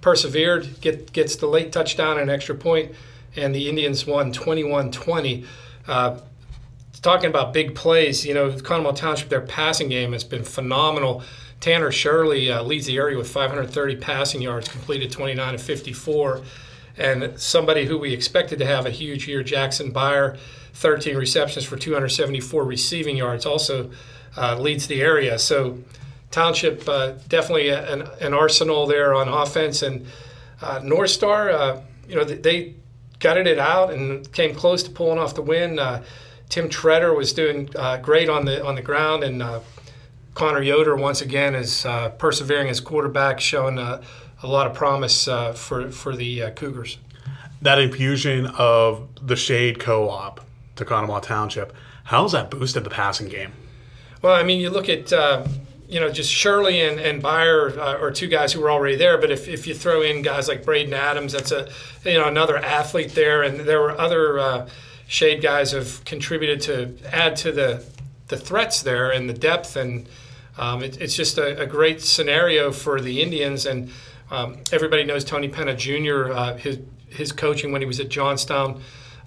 persevered, 0.00 0.80
get, 0.80 1.12
gets 1.12 1.36
the 1.36 1.46
late 1.46 1.72
touchdown 1.72 2.18
and 2.18 2.30
extra 2.30 2.54
point, 2.54 2.92
and 3.36 3.54
the 3.54 3.68
Indians 3.68 4.06
won 4.06 4.32
21-20 4.32 5.46
uh, 5.86 6.18
talking 7.04 7.28
about 7.28 7.52
big 7.52 7.74
plays, 7.74 8.24
you 8.24 8.32
know, 8.32 8.50
Conemaugh 8.50 8.96
Township, 8.96 9.28
their 9.28 9.42
passing 9.42 9.88
game 9.88 10.12
has 10.12 10.24
been 10.24 10.42
phenomenal. 10.42 11.22
Tanner 11.64 11.90
Shirley 11.90 12.52
uh, 12.52 12.62
leads 12.62 12.84
the 12.84 12.98
area 12.98 13.16
with 13.16 13.30
530 13.30 13.96
passing 13.96 14.42
yards, 14.42 14.68
completed 14.68 15.10
29 15.10 15.54
of 15.54 15.62
54. 15.62 16.42
And 16.98 17.40
somebody 17.40 17.86
who 17.86 17.96
we 17.96 18.12
expected 18.12 18.58
to 18.58 18.66
have 18.66 18.84
a 18.84 18.90
huge 18.90 19.26
year, 19.26 19.42
Jackson 19.42 19.90
Byer, 19.90 20.36
13 20.74 21.16
receptions 21.16 21.64
for 21.64 21.78
274 21.78 22.64
receiving 22.64 23.16
yards, 23.16 23.46
also 23.46 23.90
uh, 24.36 24.58
leads 24.58 24.88
the 24.88 25.00
area. 25.00 25.38
So 25.38 25.78
Township 26.30 26.86
uh, 26.86 27.12
definitely 27.28 27.70
an, 27.70 28.02
an, 28.20 28.34
arsenal 28.34 28.86
there 28.86 29.14
on 29.14 29.28
offense. 29.28 29.80
And 29.80 30.06
uh, 30.60 30.82
North 30.84 31.12
Star, 31.12 31.48
uh, 31.48 31.80
you 32.06 32.14
know, 32.14 32.24
they 32.24 32.74
gutted 33.20 33.46
it 33.46 33.58
out 33.58 33.90
and 33.90 34.30
came 34.34 34.54
close 34.54 34.82
to 34.82 34.90
pulling 34.90 35.18
off 35.18 35.34
the 35.34 35.40
win. 35.40 35.78
Uh, 35.78 36.02
Tim 36.50 36.68
Treader 36.68 37.14
was 37.14 37.32
doing 37.32 37.70
great 38.02 38.28
on 38.28 38.44
the 38.44 38.62
on 38.62 38.74
the 38.74 38.82
ground 38.82 39.24
and 39.24 39.42
Connor 40.34 40.62
Yoder 40.62 40.96
once 40.96 41.22
again 41.22 41.54
is 41.54 41.86
uh, 41.86 42.10
persevering 42.10 42.68
as 42.68 42.80
quarterback, 42.80 43.40
showing 43.40 43.78
a, 43.78 44.00
a 44.42 44.46
lot 44.46 44.66
of 44.66 44.74
promise 44.74 45.28
uh, 45.28 45.52
for 45.52 45.90
for 45.90 46.14
the 46.16 46.42
uh, 46.42 46.50
Cougars. 46.50 46.98
That 47.62 47.78
infusion 47.78 48.46
of 48.46 49.08
the 49.22 49.36
Shade 49.36 49.78
Co-op 49.78 50.40
to 50.76 50.84
Conemaugh 50.84 51.22
Township, 51.22 51.72
how's 52.04 52.32
that 52.32 52.50
boosted 52.50 52.84
the 52.84 52.90
passing 52.90 53.28
game? 53.28 53.52
Well, 54.20 54.34
I 54.34 54.42
mean, 54.42 54.60
you 54.60 54.70
look 54.70 54.88
at 54.88 55.12
uh, 55.12 55.46
you 55.88 56.00
know 56.00 56.10
just 56.10 56.32
Shirley 56.32 56.80
and 56.80 56.98
and 56.98 57.22
Byer 57.22 57.76
uh, 57.78 57.98
are 58.00 58.10
two 58.10 58.26
guys 58.26 58.52
who 58.52 58.60
were 58.60 58.72
already 58.72 58.96
there, 58.96 59.18
but 59.18 59.30
if, 59.30 59.46
if 59.46 59.68
you 59.68 59.74
throw 59.74 60.02
in 60.02 60.22
guys 60.22 60.48
like 60.48 60.64
Braden 60.64 60.92
Adams, 60.92 61.32
that's 61.32 61.52
a 61.52 61.70
you 62.04 62.18
know 62.18 62.26
another 62.26 62.56
athlete 62.56 63.14
there, 63.14 63.44
and 63.44 63.60
there 63.60 63.80
were 63.80 63.98
other 63.98 64.40
uh, 64.40 64.68
Shade 65.06 65.42
guys 65.42 65.70
have 65.70 66.04
contributed 66.04 66.60
to 66.62 66.96
add 67.14 67.36
to 67.36 67.52
the 67.52 67.84
the 68.28 68.36
threats 68.36 68.82
there 68.82 69.10
and 69.10 69.28
the 69.28 69.34
depth 69.34 69.76
and 69.76 70.08
um, 70.56 70.82
it, 70.82 71.00
it's 71.00 71.14
just 71.14 71.38
a, 71.38 71.60
a, 71.60 71.66
great 71.66 72.00
scenario 72.00 72.70
for 72.70 73.00
the 73.00 73.20
Indians, 73.20 73.66
and 73.66 73.90
um, 74.30 74.58
everybody 74.70 75.04
knows 75.04 75.24
Tony 75.24 75.48
Penna 75.48 75.74
Jr. 75.74 76.32
Uh, 76.32 76.56
his 76.56 76.78
his 77.08 77.32
coaching 77.32 77.72
when 77.72 77.80
he 77.80 77.86
was 77.86 78.00
at 78.00 78.08
Johnstown. 78.08 78.80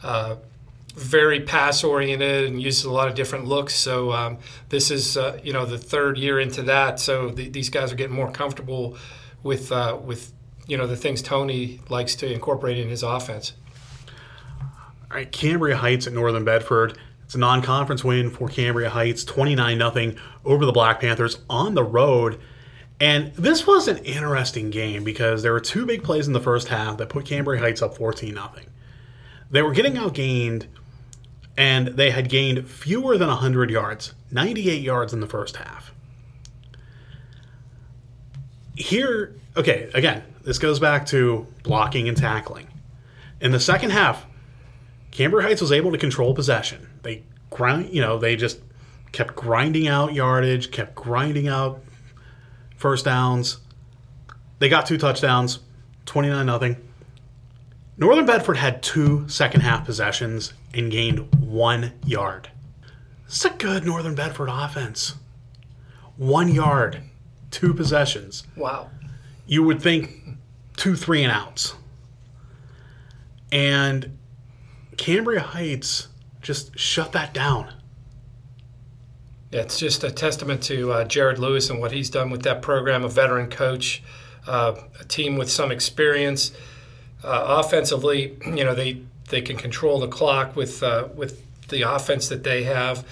Uh, 0.04 0.38
very 0.96 1.42
pass 1.42 1.84
oriented 1.84 2.46
and 2.46 2.62
uses 2.62 2.84
a 2.84 2.92
lot 2.92 3.08
of 3.08 3.14
different 3.14 3.46
looks. 3.46 3.76
So 3.76 4.12
um, 4.12 4.40
this 4.70 4.90
is 4.90 5.16
uh, 5.16 5.40
you 5.44 5.54
know 5.54 5.66
the 5.66 5.78
third 5.78 6.18
year 6.18 6.40
into 6.40 6.64
that. 6.64 7.00
So 7.00 7.30
the, 7.30 7.50
these 7.50 7.70
guys 7.70 7.92
are 7.92 7.96
getting 7.96 8.16
more 8.16 8.32
comfortable 8.32 8.98
with 9.44 9.72
uh, 9.72 9.98
with 10.04 10.34
you 10.66 10.78
know 10.78 10.88
the 10.88 10.96
things 10.96 11.22
Tony 11.22 11.82
likes 11.90 12.16
to 12.16 12.32
incorporate 12.32 12.78
in 12.78 12.90
his 12.90 13.04
offense. 13.04 13.54
All 14.60 15.18
right, 15.18 15.32
Cambria 15.32 15.78
Heights 15.78 16.08
at 16.08 16.14
Northern 16.14 16.44
Bedford. 16.44 16.98
It's 17.28 17.36
a 17.36 17.40
non-conference 17.40 18.06
win 18.06 18.30
for 18.30 18.48
Cambria 18.48 18.90
Heights, 18.90 19.26
29 19.26 19.80
0 19.80 20.16
over 20.46 20.66
the 20.66 20.72
Black 20.72 21.02
Panthers 21.02 21.40
on 21.50 21.76
the 21.76 21.84
road. 21.84 22.40
And 23.02 23.34
this 23.34 23.68
was 23.68 23.90
an 23.90 23.98
interesting 23.98 24.70
game 24.70 25.04
because 25.04 25.44
there 25.44 25.52
were 25.52 25.60
two 25.60 25.86
big 25.86 26.06
plays 26.06 26.28
in 26.28 26.32
the 26.32 26.40
first 26.40 26.70
half 26.70 26.96
that 27.00 27.10
put 27.10 27.26
Cambria 27.26 27.60
Heights 27.60 27.82
up 27.82 27.98
14 27.98 28.34
0. 28.34 28.52
They 29.52 29.62
were 29.62 29.74
getting 29.74 29.96
outgained, 29.96 30.68
and 31.58 31.90
they 31.90 32.12
had 32.12 32.30
gained 32.30 32.66
fewer 32.66 33.18
than 33.18 33.28
100 33.28 33.70
yards, 33.70 34.14
98 34.32 34.82
yards 34.82 35.12
in 35.12 35.20
the 35.20 35.28
first 35.28 35.58
half. 35.58 35.94
Here, 38.78 39.36
okay, 39.58 39.90
again, 39.94 40.24
this 40.44 40.60
goes 40.60 40.80
back 40.80 41.06
to 41.08 41.46
blocking 41.64 42.08
and 42.08 42.16
tackling. 42.16 42.68
In 43.42 43.52
the 43.52 43.60
second 43.60 43.90
half, 43.90 44.26
Cambria 45.12 45.46
Heights 45.46 45.60
was 45.60 45.74
able 45.74 45.92
to 45.92 45.98
control 45.98 46.34
possession. 46.34 46.88
They 47.08 47.24
grind, 47.50 47.94
you 47.94 48.02
know, 48.02 48.20
they 48.20 48.36
just 48.36 48.60
kept 49.14 49.34
grinding 49.34 49.88
out 49.88 50.14
yardage, 50.14 50.72
kept 50.72 50.94
grinding 50.94 51.48
out 51.48 51.82
first 52.76 53.06
downs. 53.06 53.60
They 54.60 54.68
got 54.68 54.86
two 54.86 54.98
touchdowns, 54.98 55.60
29 56.06 56.46
nothing. 56.46 56.76
Northern 57.96 58.26
Bedford 58.26 58.58
had 58.58 58.84
two 58.84 59.26
second 59.30 59.62
half 59.62 59.86
possessions 59.86 60.54
and 60.74 60.92
gained 60.92 61.34
one 61.36 61.94
yard. 62.06 62.52
It's 63.26 63.46
a 63.46 63.52
good 63.52 63.86
Northern 63.86 64.14
Bedford 64.14 64.50
offense. 64.52 65.16
One 66.18 66.50
yard, 66.54 67.04
two 67.52 67.74
possessions. 67.74 68.44
Wow. 68.58 68.90
You 69.46 69.64
would 69.64 69.82
think 69.82 70.24
two 70.76 70.98
three 70.98 71.24
and 71.24 71.32
outs. 71.32 71.74
And 73.50 74.18
Cambria 74.98 75.40
Heights 75.40 76.10
just 76.48 76.80
shut 76.80 77.12
that 77.12 77.34
down. 77.34 77.74
It's 79.52 79.78
just 79.78 80.06
a 80.06 80.10
testament 80.10 80.64
to 80.64 80.94
uh, 80.94 81.04
Jared 81.04 81.40
Lewis 81.40 81.70
and 81.70 81.82
what 81.82 81.92
he's 81.92 82.10
done 82.10 82.30
with 82.30 82.44
that 82.44 82.62
program, 82.62 83.04
a 83.04 83.10
veteran 83.10 83.50
coach, 83.50 84.02
uh, 84.48 84.76
a 84.98 85.04
team 85.04 85.38
with 85.38 85.52
some 85.52 85.74
experience. 85.74 86.54
Uh, 87.22 87.60
offensively, 87.62 88.38
you 88.46 88.64
know, 88.64 88.74
they, 88.74 89.02
they 89.28 89.42
can 89.42 89.58
control 89.58 90.00
the 90.00 90.08
clock 90.08 90.56
with, 90.56 90.82
uh, 90.82 91.10
with 91.14 91.44
the 91.68 91.82
offense 91.82 92.30
that 92.30 92.46
they 92.46 92.64
have. 92.64 93.06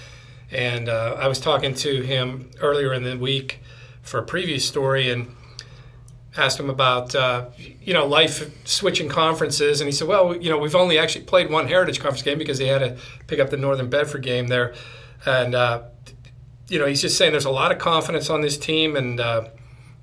And 0.50 0.88
uh, 0.88 1.18
I 1.18 1.28
was 1.28 1.38
talking 1.38 1.74
to 1.74 2.00
him 2.00 2.50
earlier 2.62 2.94
in 2.94 3.02
the 3.02 3.18
week 3.18 3.60
for 4.00 4.18
a 4.18 4.22
previous 4.22 4.66
story 4.66 5.10
and 5.10 5.36
asked 6.36 6.60
him 6.60 6.70
about, 6.70 7.14
uh, 7.14 7.46
you 7.82 7.94
know, 7.94 8.06
life 8.06 8.50
switching 8.66 9.08
conferences. 9.08 9.80
And 9.80 9.88
he 9.88 9.92
said, 9.92 10.08
well, 10.08 10.36
you 10.36 10.50
know, 10.50 10.58
we've 10.58 10.74
only 10.74 10.98
actually 10.98 11.24
played 11.24 11.50
one 11.50 11.68
Heritage 11.68 12.00
Conference 12.00 12.22
game 12.22 12.38
because 12.38 12.58
they 12.58 12.66
had 12.66 12.78
to 12.78 12.96
pick 13.26 13.40
up 13.40 13.50
the 13.50 13.56
Northern 13.56 13.88
Bedford 13.88 14.22
game 14.22 14.48
there. 14.48 14.74
And, 15.24 15.54
you 16.68 16.78
know, 16.78 16.86
he's 16.86 17.00
just 17.00 17.16
saying 17.16 17.32
there's 17.32 17.44
a 17.44 17.50
lot 17.50 17.72
of 17.72 17.78
confidence 17.78 18.28
on 18.30 18.40
this 18.40 18.58
team, 18.58 18.96
and 18.96 19.20
uh, 19.20 19.48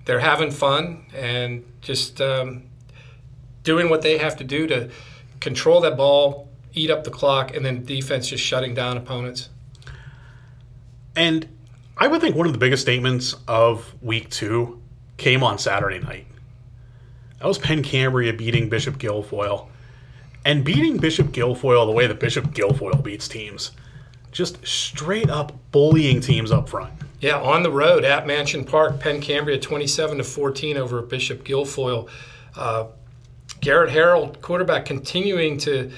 they're 0.06 0.20
having 0.20 0.52
fun 0.52 1.06
and 1.14 1.66
just 1.82 2.22
um, 2.22 2.64
doing 3.64 3.90
what 3.90 4.02
they 4.02 4.18
have 4.18 4.38
to 4.38 4.44
do 4.44 4.68
to 4.68 4.90
control 5.40 5.82
that 5.82 5.98
ball, 5.98 6.50
eat 6.74 6.90
up 6.90 7.04
the 7.04 7.12
clock, 7.12 7.56
and 7.56 7.66
then 7.66 7.84
defense 7.84 8.28
just 8.28 8.44
shutting 8.44 8.74
down 8.74 8.98
opponents. 8.98 9.50
And 11.16 11.48
I 11.98 12.08
would 12.08 12.22
think 12.22 12.36
one 12.36 12.48
of 12.48 12.54
the 12.54 12.60
biggest 12.60 12.82
statements 12.82 13.36
of 13.48 13.94
week 14.02 14.30
two 14.30 14.82
came 15.18 15.44
on 15.44 15.58
Saturday 15.58 16.00
night. 16.00 16.28
That 17.40 17.48
was 17.48 17.58
Penn 17.58 17.84
Cambria 17.84 18.34
beating 18.34 18.70
Bishop 18.70 18.98
Guilfoyle. 18.98 19.68
And 20.46 20.64
beating 20.66 20.98
Bishop 20.98 21.28
Guilfoyle 21.28 21.86
the 21.86 21.92
way 21.92 22.08
that 22.08 22.20
Bishop 22.20 22.46
Guilfoyle 22.48 23.02
beats 23.04 23.28
teams 23.28 23.72
just 24.34 24.66
straight 24.66 25.30
up 25.30 25.54
bullying 25.72 26.20
teams 26.20 26.52
up 26.52 26.68
front. 26.68 26.92
Yeah, 27.22 27.40
on 27.40 27.64
the 27.64 27.72
road 27.72 28.04
at 28.04 28.28
Mansion 28.28 28.66
Park, 28.66 29.00
Penn 29.00 29.22
Cambria 29.22 29.58
27 29.58 30.18
to 30.18 30.24
14 30.24 30.76
over 30.76 31.02
Bishop 31.02 31.46
Guilfoyle. 31.46 32.10
Uh, 32.56 32.88
Garrett 33.62 33.92
Harold, 33.92 34.42
quarterback, 34.42 34.86
continuing 34.86 35.58
to, 35.60 35.92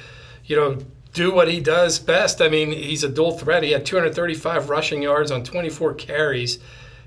you 0.45 0.55
know, 0.55 0.77
do 1.13 1.33
what 1.33 1.47
he 1.47 1.59
does 1.59 1.97
best. 1.97 2.41
I 2.41 2.49
mean, 2.49 2.71
he's 2.71 3.03
a 3.03 3.09
dual 3.09 3.37
threat. 3.37 3.63
He 3.63 3.71
had 3.71 3.85
235 3.85 4.69
rushing 4.69 5.01
yards 5.01 5.31
on 5.31 5.43
24 5.43 5.95
carries, 5.95 6.59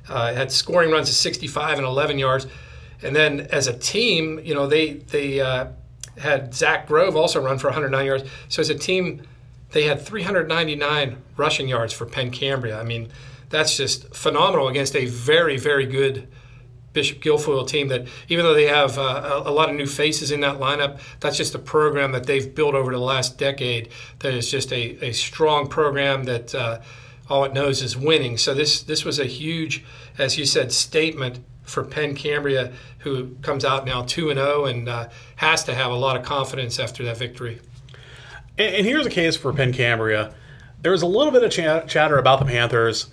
uh, 0.09 0.33
had 0.35 0.51
scoring 0.51 0.91
runs 0.91 1.09
of 1.09 1.15
65 1.15 1.79
and 1.79 1.87
11 1.87 2.19
yards. 2.19 2.47
And 3.03 3.15
then 3.15 3.41
as 3.53 3.67
a 3.67 3.77
team, 3.77 4.41
you 4.43 4.55
know, 4.55 4.67
they 4.67 4.95
they 4.95 5.41
uh, 5.41 5.69
had 6.19 6.55
Zach 6.55 6.87
Grove 6.87 7.17
also 7.17 7.41
run 7.41 7.59
for 7.59 7.69
109 7.69 8.07
yards. 8.07 8.25
So 8.49 8.61
as 8.61 8.71
a 8.71 8.75
team, 8.75 9.23
they 9.73 9.85
had 9.85 10.01
399 10.01 11.17
rushing 11.37 11.69
yards 11.69 11.93
for 11.93 12.07
Penn 12.07 12.31
Cambria. 12.31 12.81
I 12.81 12.85
mean, 12.85 13.09
that's 13.51 13.77
just 13.77 14.15
phenomenal 14.15 14.69
against 14.69 14.97
a 14.97 15.07
very, 15.07 15.57
very 15.57 15.87
good 15.87 16.29
Bishop 16.93 17.21
Guilfoyle 17.21 17.69
team 17.69 17.89
that 17.89 18.09
even 18.29 18.45
though 18.45 18.55
they 18.55 18.67
have 18.67 18.99
uh, 18.99 19.43
a, 19.45 19.51
lot 19.51 19.69
of 19.69 19.77
new 19.77 19.87
faces 19.87 20.31
in 20.31 20.41
that 20.41 20.57
lineup, 20.57 20.99
that's 21.21 21.37
just 21.37 21.55
a 21.55 21.59
program 21.59 22.13
that 22.13 22.25
they've 22.25 22.55
built 22.55 22.75
over 22.75 22.91
the 22.91 22.99
last 22.99 23.39
decade 23.39 23.91
that 24.21 24.35
is 24.35 24.51
just 24.51 24.73
a, 24.73 25.05
a 25.05 25.13
strong 25.13 25.69
program 25.69 26.25
that 26.25 26.55
uh, 26.55 26.81
all 27.29 27.45
it 27.45 27.53
knows 27.53 27.83
is 27.83 27.97
winning. 27.97 28.37
So 28.37 28.55
this 28.55 28.83
this 28.83 29.05
was 29.05 29.19
a 29.19 29.27
huge, 29.27 29.85
as 30.17 30.39
you 30.39 30.45
said, 30.47 30.73
statement 30.73 31.41
for 31.63 31.85
Penn 31.85 32.15
Cambria, 32.15 32.73
who 32.99 33.35
comes 33.43 33.65
out 33.65 33.85
now 33.85 34.03
2 34.03 34.31
and 34.31 34.39
0 34.39 34.65
and 34.65 34.89
uh, 34.89 35.09
has 35.37 35.65
to 35.65 35.75
have 35.75 35.91
a 35.91 35.95
lot 35.95 36.17
of 36.17 36.25
confidence 36.25 36.79
after 36.79 37.05
that 37.05 37.19
victory. 37.19 37.61
And, 38.57 38.77
and 38.77 38.87
here's 38.87 39.07
a 39.07 39.11
case 39.11 39.37
for 39.37 39.53
Penn 39.53 39.73
Cambria. 39.73 40.35
There 40.81 40.93
was 40.93 41.03
a 41.03 41.07
little 41.07 41.33
bit 41.33 41.43
of 41.43 41.51
ch- 41.51 41.91
chatter 41.91 42.19
about 42.19 42.39
the 42.39 42.47
Panthers 42.47 43.09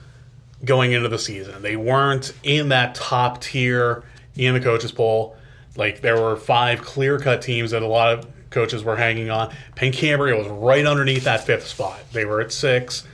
going 0.64 0.94
into 0.94 1.10
the 1.10 1.20
season. 1.20 1.62
They 1.62 1.76
weren't 1.76 2.34
in 2.44 2.70
that 2.70 2.96
top 2.96 3.42
tier 3.42 4.04
in 4.36 4.54
the 4.54 4.60
coaches 4.60 4.92
poll. 4.92 5.36
Like 5.76 6.02
there 6.02 6.20
were 6.20 6.38
five 6.38 6.82
clear 6.82 7.20
cut 7.20 7.42
teams 7.42 7.72
that 7.72 7.82
a 7.82 7.88
lot 7.88 8.14
of 8.14 8.28
coaches 8.50 8.84
were 8.84 8.96
hanging 8.96 9.30
on. 9.30 9.54
Penn 9.76 9.92
Cambria 9.92 10.36
was 10.36 10.48
right 10.48 10.86
underneath 10.86 11.26
that 11.26 11.46
fifth 11.46 11.68
spot. 11.68 12.00
They 12.14 12.24
were 12.24 12.40
at 12.40 12.52
six. 12.54 13.06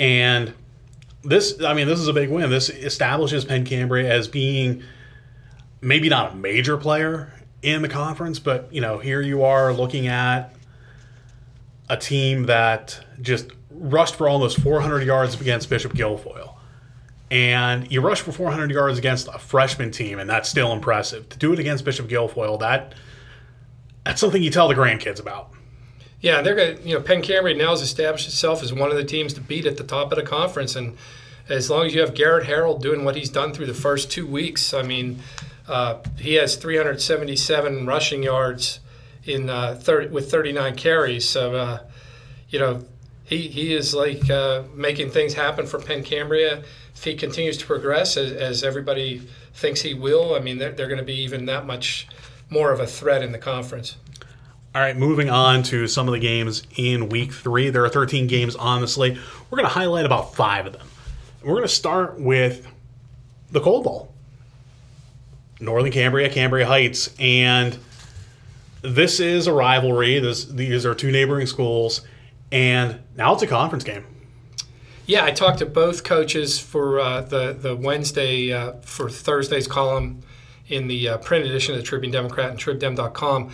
And 0.00 0.54
this, 1.22 1.62
I 1.62 1.74
mean, 1.74 1.86
this 1.86 2.00
is 2.00 2.08
a 2.08 2.12
big 2.12 2.30
win. 2.30 2.48
This 2.50 2.70
establishes 2.70 3.44
Penn 3.44 3.64
Cambria 3.64 4.10
as 4.10 4.26
being 4.26 4.82
maybe 5.82 6.08
not 6.08 6.32
a 6.32 6.36
major 6.36 6.78
player 6.78 7.32
in 7.62 7.82
the 7.82 7.88
conference, 7.88 8.38
but 8.38 8.72
you 8.72 8.80
know, 8.80 8.98
here 8.98 9.20
you 9.20 9.44
are 9.44 9.72
looking 9.74 10.08
at 10.08 10.54
a 11.90 11.96
team 11.98 12.44
that 12.44 13.04
just 13.20 13.50
rushed 13.70 14.14
for 14.16 14.26
almost 14.26 14.60
400 14.60 15.04
yards 15.04 15.38
against 15.38 15.68
Bishop 15.68 15.92
Guilfoyle. 15.92 16.54
And 17.30 17.90
you 17.92 18.00
rush 18.00 18.22
for 18.22 18.32
400 18.32 18.70
yards 18.70 18.98
against 18.98 19.28
a 19.28 19.38
freshman 19.38 19.90
team, 19.90 20.18
and 20.18 20.28
that's 20.28 20.48
still 20.48 20.72
impressive. 20.72 21.28
To 21.28 21.38
do 21.38 21.52
it 21.52 21.58
against 21.58 21.84
Bishop 21.84 22.08
Guilfoyle, 22.08 22.58
that 22.60 22.94
that's 24.04 24.20
something 24.20 24.42
you 24.42 24.50
tell 24.50 24.66
the 24.66 24.74
grandkids 24.74 25.20
about. 25.20 25.52
Yeah, 26.20 26.42
they're 26.42 26.54
going 26.54 26.76
to, 26.76 26.82
you 26.88 26.94
know, 26.94 27.00
Penn 27.00 27.22
Cambria 27.22 27.56
now 27.56 27.70
has 27.70 27.80
established 27.80 28.28
itself 28.28 28.62
as 28.62 28.72
one 28.72 28.90
of 28.90 28.96
the 28.96 29.04
teams 29.04 29.32
to 29.34 29.40
beat 29.40 29.64
at 29.64 29.76
the 29.78 29.84
top 29.84 30.12
of 30.12 30.16
the 30.16 30.24
conference. 30.24 30.76
And 30.76 30.96
as 31.48 31.70
long 31.70 31.86
as 31.86 31.94
you 31.94 32.00
have 32.00 32.14
Garrett 32.14 32.46
Harold 32.46 32.82
doing 32.82 33.04
what 33.04 33.16
he's 33.16 33.30
done 33.30 33.52
through 33.52 33.66
the 33.66 33.74
first 33.74 34.10
two 34.10 34.26
weeks, 34.26 34.74
I 34.74 34.82
mean, 34.82 35.20
uh, 35.66 35.98
he 36.18 36.34
has 36.34 36.56
377 36.56 37.86
rushing 37.86 38.22
yards 38.22 38.80
in 39.24 39.48
uh, 39.48 39.76
30, 39.76 40.08
with 40.08 40.30
39 40.30 40.76
carries. 40.76 41.26
So, 41.26 41.54
uh, 41.54 41.78
you 42.50 42.58
know, 42.58 42.84
he, 43.24 43.48
he 43.48 43.74
is 43.74 43.94
like 43.94 44.28
uh, 44.28 44.64
making 44.74 45.10
things 45.10 45.34
happen 45.34 45.66
for 45.66 45.78
Penn 45.78 46.02
Cambria. 46.02 46.62
If 46.94 47.04
he 47.04 47.14
continues 47.14 47.56
to 47.58 47.66
progress 47.66 48.16
as, 48.16 48.32
as 48.32 48.62
everybody 48.62 49.22
thinks 49.54 49.80
he 49.80 49.94
will, 49.94 50.34
I 50.34 50.40
mean, 50.40 50.58
they're, 50.58 50.72
they're 50.72 50.88
going 50.88 50.98
to 50.98 51.04
be 51.04 51.20
even 51.22 51.46
that 51.46 51.66
much 51.66 52.08
more 52.50 52.72
of 52.72 52.80
a 52.80 52.86
threat 52.86 53.22
in 53.22 53.32
the 53.32 53.38
conference. 53.38 53.96
All 54.72 54.80
right, 54.80 54.96
moving 54.96 55.28
on 55.28 55.64
to 55.64 55.88
some 55.88 56.06
of 56.06 56.12
the 56.12 56.20
games 56.20 56.62
in 56.76 57.08
week 57.08 57.32
three. 57.32 57.70
There 57.70 57.84
are 57.84 57.88
13 57.88 58.28
games 58.28 58.54
on 58.54 58.80
the 58.80 58.86
slate. 58.86 59.18
We're 59.50 59.56
going 59.56 59.68
to 59.68 59.74
highlight 59.74 60.06
about 60.06 60.36
five 60.36 60.66
of 60.66 60.72
them. 60.72 60.86
We're 61.42 61.54
going 61.54 61.62
to 61.62 61.68
start 61.68 62.20
with 62.20 62.66
the 63.50 63.60
Coal 63.60 63.82
Bowl. 63.82 64.14
Northern 65.58 65.90
Cambria, 65.90 66.30
Cambria 66.30 66.66
Heights, 66.66 67.10
and 67.18 67.76
this 68.82 69.18
is 69.18 69.48
a 69.48 69.52
rivalry. 69.52 70.20
This, 70.20 70.44
these 70.44 70.86
are 70.86 70.94
two 70.94 71.10
neighboring 71.10 71.46
schools, 71.46 72.02
and 72.52 73.00
now 73.16 73.34
it's 73.34 73.42
a 73.42 73.48
conference 73.48 73.82
game. 73.84 74.06
Yeah, 75.06 75.24
I 75.24 75.32
talked 75.32 75.58
to 75.58 75.66
both 75.66 76.04
coaches 76.04 76.60
for 76.60 77.00
uh, 77.00 77.22
the 77.22 77.52
the 77.52 77.74
Wednesday 77.74 78.52
uh, 78.52 78.74
for 78.82 79.10
Thursday's 79.10 79.66
column 79.66 80.22
in 80.68 80.86
the 80.86 81.08
uh, 81.08 81.18
print 81.18 81.44
edition 81.44 81.74
of 81.74 81.80
the 81.80 81.84
Tribune 81.84 82.12
Democrat 82.12 82.50
and 82.50 82.58
TribDem.com, 82.58 83.50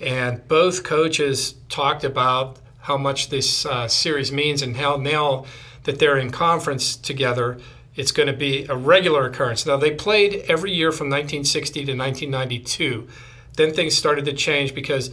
and 0.00 0.46
both 0.48 0.82
coaches 0.82 1.54
talked 1.68 2.04
about 2.04 2.58
how 2.80 2.96
much 2.96 3.28
this 3.28 3.66
uh, 3.66 3.86
series 3.86 4.32
means 4.32 4.62
and 4.62 4.76
how 4.76 4.96
now 4.96 5.44
that 5.84 5.98
they're 5.98 6.16
in 6.16 6.30
conference 6.30 6.96
together, 6.96 7.58
it's 7.94 8.12
going 8.12 8.26
to 8.26 8.32
be 8.32 8.64
a 8.66 8.76
regular 8.76 9.26
occurrence. 9.26 9.66
Now 9.66 9.76
they 9.76 9.90
played 9.90 10.44
every 10.48 10.72
year 10.72 10.90
from 10.92 11.08
1960 11.08 11.84
to 11.84 11.96
1992 11.96 13.08
Then 13.56 13.74
things 13.74 13.96
started 13.96 14.24
to 14.24 14.32
change 14.32 14.74
because 14.74 15.10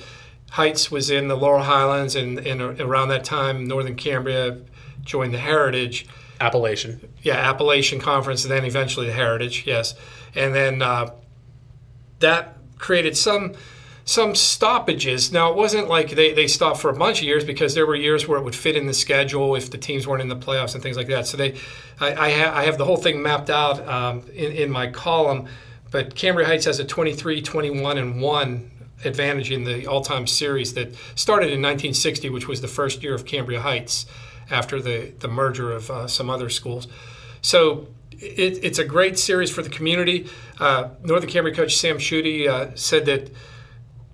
Heights 0.51 0.89
was 0.89 1.10
in 1.10 1.27
the 1.27 1.36
Laurel 1.36 1.63
Highlands, 1.63 2.15
and, 2.15 2.39
and 2.39 2.62
around 2.79 3.10
that 3.10 3.25
time, 3.25 3.65
Northern 3.65 3.96
Cambria 3.96 4.58
joined 5.03 5.34
the 5.34 5.39
Heritage. 5.39 6.08
Appalachian. 6.39 7.13
Yeah, 7.22 7.36
Appalachian 7.36 8.00
Conference, 8.00 8.46
and 8.46 8.51
then 8.51 8.63
eventually 8.63 9.08
the 9.08 9.13
Heritage, 9.13 9.65
yes. 9.67 9.96
And 10.36 10.56
then 10.56 10.82
uh, 10.82 11.12
that 12.20 12.58
created 12.77 13.17
some 13.17 13.53
some 14.07 14.35
stoppages. 14.35 15.33
Now, 15.33 15.51
it 15.51 15.57
wasn't 15.57 15.89
like 15.89 16.11
they, 16.11 16.31
they 16.31 16.47
stopped 16.47 16.79
for 16.79 16.89
a 16.89 16.95
bunch 16.95 17.19
of 17.19 17.25
years 17.25 17.43
because 17.43 17.75
there 17.75 17.85
were 17.85 17.95
years 17.95 18.25
where 18.25 18.39
it 18.39 18.43
would 18.43 18.55
fit 18.55 18.77
in 18.77 18.87
the 18.87 18.93
schedule 18.93 19.53
if 19.53 19.69
the 19.69 19.77
teams 19.77 20.07
weren't 20.07 20.21
in 20.21 20.29
the 20.29 20.35
playoffs 20.35 20.73
and 20.73 20.81
things 20.81 20.95
like 20.95 21.07
that. 21.07 21.27
So 21.27 21.35
they, 21.35 21.55
I, 21.99 22.13
I, 22.13 22.31
ha- 22.31 22.53
I 22.55 22.63
have 22.63 22.77
the 22.77 22.85
whole 22.85 22.95
thing 22.95 23.21
mapped 23.21 23.49
out 23.49 23.85
um, 23.85 24.23
in, 24.33 24.53
in 24.53 24.71
my 24.71 24.87
column. 24.87 25.49
But 25.91 26.15
Cambria 26.15 26.47
Heights 26.47 26.63
has 26.65 26.79
a 26.79 26.85
23, 26.85 27.41
21, 27.41 27.97
and 27.97 28.21
1 28.21 28.71
advantage 29.03 29.51
in 29.51 29.65
the 29.65 29.85
all 29.87 30.01
time 30.01 30.25
series 30.25 30.73
that 30.75 30.95
started 31.15 31.47
in 31.47 31.61
1960, 31.61 32.29
which 32.29 32.47
was 32.47 32.61
the 32.61 32.67
first 32.69 33.03
year 33.03 33.13
of 33.13 33.25
Cambria 33.25 33.59
Heights 33.59 34.05
after 34.49 34.81
the, 34.81 35.11
the 35.19 35.27
merger 35.27 35.73
of 35.73 35.91
uh, 35.91 36.07
some 36.07 36.29
other 36.29 36.49
schools. 36.49 36.87
So 37.41 37.87
it, 38.11 38.63
it's 38.63 38.79
a 38.79 38.85
great 38.85 39.19
series 39.19 39.51
for 39.51 39.61
the 39.61 39.69
community. 39.69 40.29
Uh, 40.61 40.91
Northern 41.03 41.29
Cambria 41.29 41.53
coach 41.53 41.75
Sam 41.75 41.97
Schutte 41.97 42.47
uh, 42.47 42.73
said 42.73 43.05
that 43.07 43.31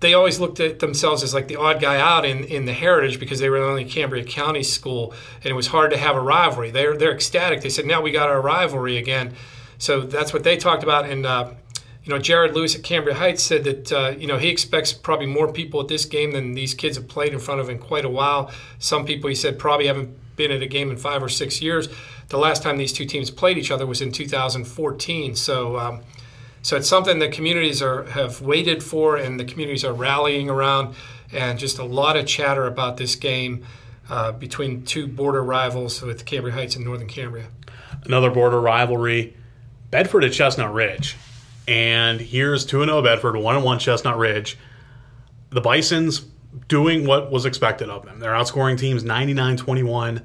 they 0.04 0.12
always 0.12 0.38
looked 0.38 0.60
at 0.60 0.80
themselves 0.80 1.22
as 1.22 1.32
like 1.32 1.48
the 1.48 1.56
odd 1.56 1.80
guy 1.80 1.98
out 1.98 2.26
in, 2.26 2.44
in 2.44 2.66
the 2.66 2.74
heritage 2.74 3.18
because 3.18 3.40
they 3.40 3.48
were 3.48 3.58
the 3.58 3.64
only 3.64 3.86
Cambria 3.86 4.22
County 4.22 4.62
school 4.62 5.14
and 5.36 5.46
it 5.46 5.54
was 5.54 5.68
hard 5.68 5.90
to 5.92 5.96
have 5.96 6.14
a 6.14 6.20
rivalry. 6.20 6.70
They're, 6.70 6.94
they're 6.94 7.14
ecstatic. 7.14 7.62
They 7.62 7.70
said, 7.70 7.86
now 7.86 8.02
we 8.02 8.10
got 8.10 8.28
our 8.28 8.42
rivalry 8.42 8.98
again. 8.98 9.34
So 9.78 10.02
that's 10.02 10.34
what 10.34 10.44
they 10.44 10.58
talked 10.58 10.82
about. 10.82 11.08
And, 11.08 11.24
uh, 11.24 11.54
you 12.02 12.12
know, 12.12 12.18
Jared 12.18 12.54
Lewis 12.54 12.74
at 12.74 12.82
Cambria 12.82 13.14
Heights 13.14 13.42
said 13.42 13.64
that, 13.64 13.92
uh, 13.92 14.14
you 14.18 14.26
know, 14.26 14.36
he 14.36 14.50
expects 14.50 14.92
probably 14.92 15.24
more 15.24 15.50
people 15.50 15.80
at 15.80 15.88
this 15.88 16.04
game 16.04 16.32
than 16.32 16.52
these 16.52 16.74
kids 16.74 16.98
have 16.98 17.08
played 17.08 17.32
in 17.32 17.38
front 17.38 17.62
of 17.62 17.70
in 17.70 17.78
quite 17.78 18.04
a 18.04 18.10
while. 18.10 18.50
Some 18.78 19.06
people, 19.06 19.30
he 19.30 19.34
said, 19.34 19.58
probably 19.58 19.86
haven't 19.86 20.14
been 20.36 20.50
at 20.50 20.60
a 20.60 20.66
game 20.66 20.90
in 20.90 20.98
five 20.98 21.22
or 21.22 21.30
six 21.30 21.62
years. 21.62 21.88
The 22.28 22.36
last 22.36 22.62
time 22.62 22.76
these 22.76 22.92
two 22.92 23.06
teams 23.06 23.30
played 23.30 23.56
each 23.56 23.70
other 23.70 23.86
was 23.86 24.02
in 24.02 24.12
2014. 24.12 25.34
So, 25.34 25.78
um, 25.78 26.02
so 26.64 26.78
it's 26.78 26.88
something 26.88 27.18
that 27.18 27.30
communities 27.30 27.82
are 27.82 28.04
have 28.04 28.40
waited 28.40 28.82
for, 28.82 29.16
and 29.16 29.38
the 29.38 29.44
communities 29.44 29.84
are 29.84 29.92
rallying 29.92 30.48
around, 30.48 30.94
and 31.30 31.58
just 31.58 31.78
a 31.78 31.84
lot 31.84 32.16
of 32.16 32.24
chatter 32.26 32.66
about 32.66 32.96
this 32.96 33.16
game 33.16 33.66
uh, 34.08 34.32
between 34.32 34.82
two 34.82 35.06
border 35.06 35.44
rivals 35.44 36.00
with 36.00 36.24
Cambria 36.24 36.54
Heights 36.54 36.74
and 36.74 36.82
Northern 36.82 37.06
Cambria. 37.06 37.48
Another 38.06 38.30
border 38.30 38.58
rivalry, 38.58 39.36
Bedford 39.90 40.24
at 40.24 40.32
Chestnut 40.32 40.72
Ridge, 40.72 41.16
and 41.68 42.18
here's 42.18 42.64
two 42.64 42.80
and 42.80 42.88
zero 42.88 43.00
oh 43.00 43.02
Bedford, 43.02 43.36
one 43.36 43.56
and 43.56 43.64
one 43.64 43.78
Chestnut 43.78 44.16
Ridge. 44.16 44.56
The 45.50 45.60
Bison's 45.60 46.24
doing 46.68 47.06
what 47.06 47.30
was 47.30 47.44
expected 47.44 47.90
of 47.90 48.06
them. 48.06 48.20
They're 48.20 48.32
outscoring 48.32 48.78
teams 48.78 49.04
99-21. 49.04 50.22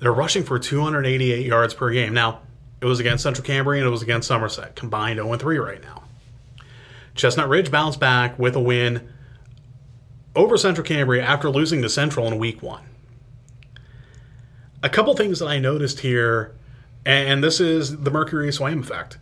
They're 0.00 0.12
rushing 0.12 0.42
for 0.42 0.58
288 0.58 1.46
yards 1.46 1.72
per 1.72 1.90
game. 1.90 2.12
Now, 2.12 2.42
it 2.80 2.86
was 2.86 3.00
against 3.00 3.22
Central 3.22 3.44
Cambria 3.44 3.80
and 3.80 3.88
it 3.88 3.90
was 3.90 4.02
against 4.02 4.28
Somerset, 4.28 4.76
combined 4.76 5.18
0 5.18 5.36
3 5.36 5.58
right 5.58 5.82
now. 5.82 6.04
Chestnut 7.14 7.48
Ridge 7.48 7.70
bounced 7.70 7.98
back 7.98 8.38
with 8.38 8.54
a 8.54 8.60
win 8.60 9.08
over 10.36 10.56
Central 10.56 10.86
Cambria 10.86 11.22
after 11.22 11.50
losing 11.50 11.82
to 11.82 11.88
Central 11.88 12.28
in 12.28 12.38
week 12.38 12.62
one. 12.62 12.84
A 14.82 14.88
couple 14.88 15.14
things 15.16 15.40
that 15.40 15.48
I 15.48 15.58
noticed 15.58 16.00
here, 16.00 16.54
and 17.04 17.42
this 17.42 17.58
is 17.58 17.98
the 17.98 18.10
Mercury 18.10 18.48
Swaim 18.50 18.80
effect. 18.80 19.18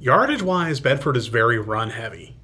Yardage 0.00 0.42
wise, 0.42 0.80
Bedford 0.80 1.16
is 1.16 1.26
very 1.26 1.58
run 1.58 1.90
heavy, 1.90 2.34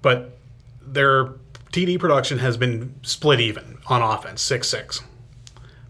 but 0.00 0.38
their 0.80 1.34
TD 1.72 1.98
production 1.98 2.38
has 2.38 2.56
been 2.56 2.94
split 3.02 3.40
even 3.40 3.78
on 3.88 4.00
offense 4.00 4.40
6 4.40 4.66
6, 4.66 5.02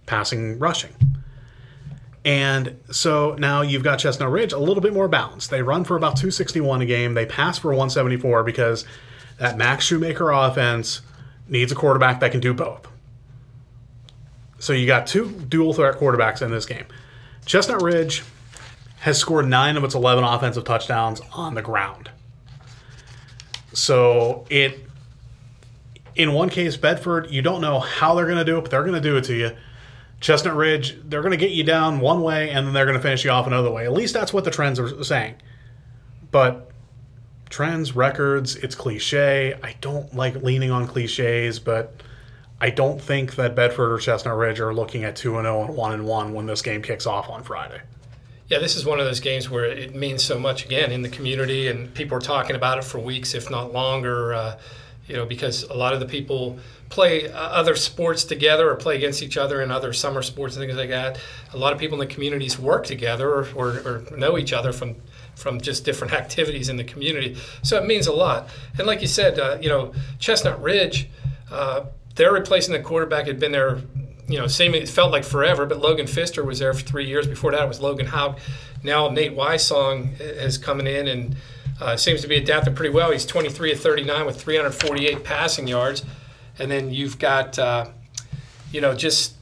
passing, 0.07 0.59
rushing. 0.59 0.95
And 2.25 2.79
so 2.91 3.35
now 3.35 3.63
you've 3.63 3.83
got 3.83 3.99
Chestnut 3.99 4.31
Ridge 4.31 4.53
a 4.53 4.59
little 4.59 4.81
bit 4.81 4.93
more 4.93 5.09
balanced. 5.09 5.51
They 5.51 5.63
run 5.63 5.85
for 5.85 5.97
about 5.97 6.17
261 6.17 6.83
a 6.83 6.87
game. 6.87 7.15
They 7.15 7.27
pass 7.27 7.59
for 7.59 7.69
174 7.69 8.45
because 8.45 8.85
that 9.39 9.57
Max 9.57 9.87
Shoemaker 9.87 10.31
offense 10.31 11.01
needs 11.49 11.73
a 11.73 11.75
quarterback 11.75 12.21
that 12.21 12.31
can 12.31 12.41
do 12.41 12.55
both. 12.55 12.87
So 14.61 14.73
you 14.73 14.87
got 14.87 15.09
two 15.09 15.31
dual 15.49 15.73
threat 15.73 15.97
quarterbacks 15.97 16.43
in 16.43 16.53
this 16.53 16.67
game. 16.67 16.85
Chestnut 17.45 17.83
Ridge 17.83 18.23
has 19.01 19.19
scored 19.19 19.49
nine 19.49 19.77
of 19.77 19.83
its 19.83 19.97
11 19.97 20.23
offensive 20.23 20.63
touchdowns 20.63 21.21
on 21.33 21.57
the 21.57 21.63
ground. 21.63 22.09
So 23.73 24.47
it, 24.49 24.79
in 26.15 26.33
one 26.33 26.49
case, 26.49 26.77
Bedford, 26.77 27.31
you 27.33 27.43
don't 27.43 27.61
know 27.61 27.81
how 27.81 28.15
they're 28.15 28.27
going 28.27 28.39
to 28.39 28.45
do 28.45 28.59
it, 28.59 28.61
but 28.63 28.71
they're 28.71 28.85
going 28.85 28.95
to 28.95 29.01
do 29.01 29.17
it 29.17 29.25
to 29.25 29.35
you. 29.35 29.57
Chestnut 30.23 30.55
Ridge, 30.55 30.97
they're 31.05 31.21
going 31.21 31.33
to 31.33 31.37
get 31.37 31.51
you 31.51 31.65
down 31.65 31.99
one 31.99 32.23
way 32.23 32.51
and 32.51 32.65
then 32.65 32.73
they're 32.73 32.87
going 32.87 32.97
to 32.97 33.03
finish 33.03 33.25
you 33.25 33.31
off 33.31 33.49
another 33.49 33.71
way. 33.71 33.85
At 33.85 33.93
least 33.93 34.15
that's 34.15 34.33
what 34.33 34.45
the 34.45 34.53
trends 34.53 34.79
are 34.79 35.03
saying. 35.03 35.35
But 36.31 36.71
trends, 37.51 37.95
records, 37.97 38.55
it's 38.55 38.77
cliche. 38.77 39.55
I 39.63 39.75
don't 39.81 40.15
like 40.15 40.37
leaning 40.37 40.71
on 40.71 40.87
cliches, 40.87 41.59
but 41.59 42.01
I 42.61 42.71
don't 42.71 43.03
think 43.03 43.35
that 43.35 43.57
Bedford 43.57 43.93
or 43.93 43.99
Chestnut 43.99 44.37
Ridge 44.37 44.61
are 44.61 44.73
looking 44.73 45.03
at 45.03 45.17
2 45.17 45.39
and 45.39 45.45
0 45.45 45.65
and 45.65 45.77
1 45.77 45.93
and 45.93 46.07
1 46.07 46.33
when 46.33 46.47
this 46.47 46.63
game 46.63 46.83
kicks 46.83 47.05
off 47.05 47.29
on 47.29 47.43
Friday. 47.43 47.81
Yeah, 48.47 48.61
this 48.61 48.77
is 48.77 48.87
one 48.87 49.01
of 49.01 49.07
those 49.07 49.19
games 49.19 49.51
where 49.51 49.65
it 49.65 49.95
means 49.95 50.23
so 50.23 50.39
much 50.39 50.65
again 50.65 50.93
in 50.93 51.03
the 51.03 51.09
community, 51.09 51.67
and 51.67 51.93
people 51.95 52.17
are 52.17 52.21
talking 52.21 52.55
about 52.55 52.79
it 52.79 52.85
for 52.85 53.01
weeks, 53.01 53.35
if 53.35 53.51
not 53.51 53.73
longer. 53.73 54.35
Uh, 54.35 54.59
you 55.07 55.17
know, 55.17 55.27
because 55.27 55.65
a 55.65 55.75
lot 55.75 55.93
of 55.93 56.01
the 56.01 56.07
people 56.07 56.59
play 56.89 57.31
uh, 57.31 57.39
other 57.39 57.75
sports 57.75 58.25
together 58.25 58.71
or 58.71 58.77
play 58.77 58.97
against 58.97 59.23
each 59.23 59.37
other 59.37 59.63
in 59.63 59.71
other 59.71 59.93
summer 59.93 60.23
sports 60.23 60.57
and 60.57 60.65
things 60.65 60.77
like 60.77 60.91
that. 60.91 61.19
A 61.53 61.57
lot 61.57 61.73
of 61.73 61.79
people 61.79 62.01
in 62.01 62.07
the 62.07 62.15
communities 62.15 62.59
work 62.59 62.87
together 62.87 63.29
or, 63.29 63.49
or, 63.55 63.69
or 64.11 64.17
know 64.17 64.39
each 64.39 64.53
other 64.53 64.73
from 64.73 64.97
from 65.35 65.61
just 65.61 65.85
different 65.85 66.13
activities 66.23 66.69
in 66.69 66.77
the 66.77 66.85
community. 66.85 67.37
So 67.63 67.83
it 67.83 67.87
means 67.87 68.07
a 68.07 68.13
lot. 68.13 68.49
And 68.79 68.87
like 68.87 69.01
you 69.01 69.09
said, 69.09 69.39
uh, 69.39 69.59
you 69.61 69.69
know, 69.69 69.93
Chestnut 70.19 70.63
Ridge, 70.63 71.09
uh, 71.51 71.87
they're 72.15 72.33
replacing 72.33 72.75
the 72.75 72.81
quarterback 72.81 73.27
had 73.27 73.41
been 73.41 73.53
there. 73.53 73.81
You 74.29 74.39
know, 74.39 74.47
same. 74.47 74.75
It 74.75 74.89
felt 74.89 75.11
like 75.11 75.25
forever, 75.25 75.67
but 75.67 75.81
Logan 75.81 76.07
Fister 76.07 76.45
was 76.45 76.59
there 76.59 76.73
for 76.73 76.83
three 76.83 77.07
years. 77.07 77.27
Before 77.27 77.51
that, 77.51 77.63
it 77.63 77.69
was 77.69 77.81
Logan 77.81 78.07
Haug. 78.07 78.39
Now 78.83 79.09
Nate 79.09 79.35
Wysong 79.35 80.21
is 80.21 80.59
coming 80.59 80.87
in 80.87 81.09
and 81.09 81.37
uh, 81.83 81.97
seems 81.97 82.21
to 82.23 82.29
be 82.29 82.37
adapting 82.37 82.75
pretty 82.75 82.95
well. 82.95 83.11
He's 83.11 83.27
23 83.27 83.73
of 83.73 83.81
39 83.81 84.27
with 84.27 84.41
348 84.41 85.25
passing 85.25 85.67
yards. 85.67 86.05
And 86.59 86.71
then 86.71 86.93
you've 86.93 87.19
got, 87.19 87.59
uh, 87.59 87.87
you 88.71 88.81
know, 88.81 88.95
just 88.95 89.35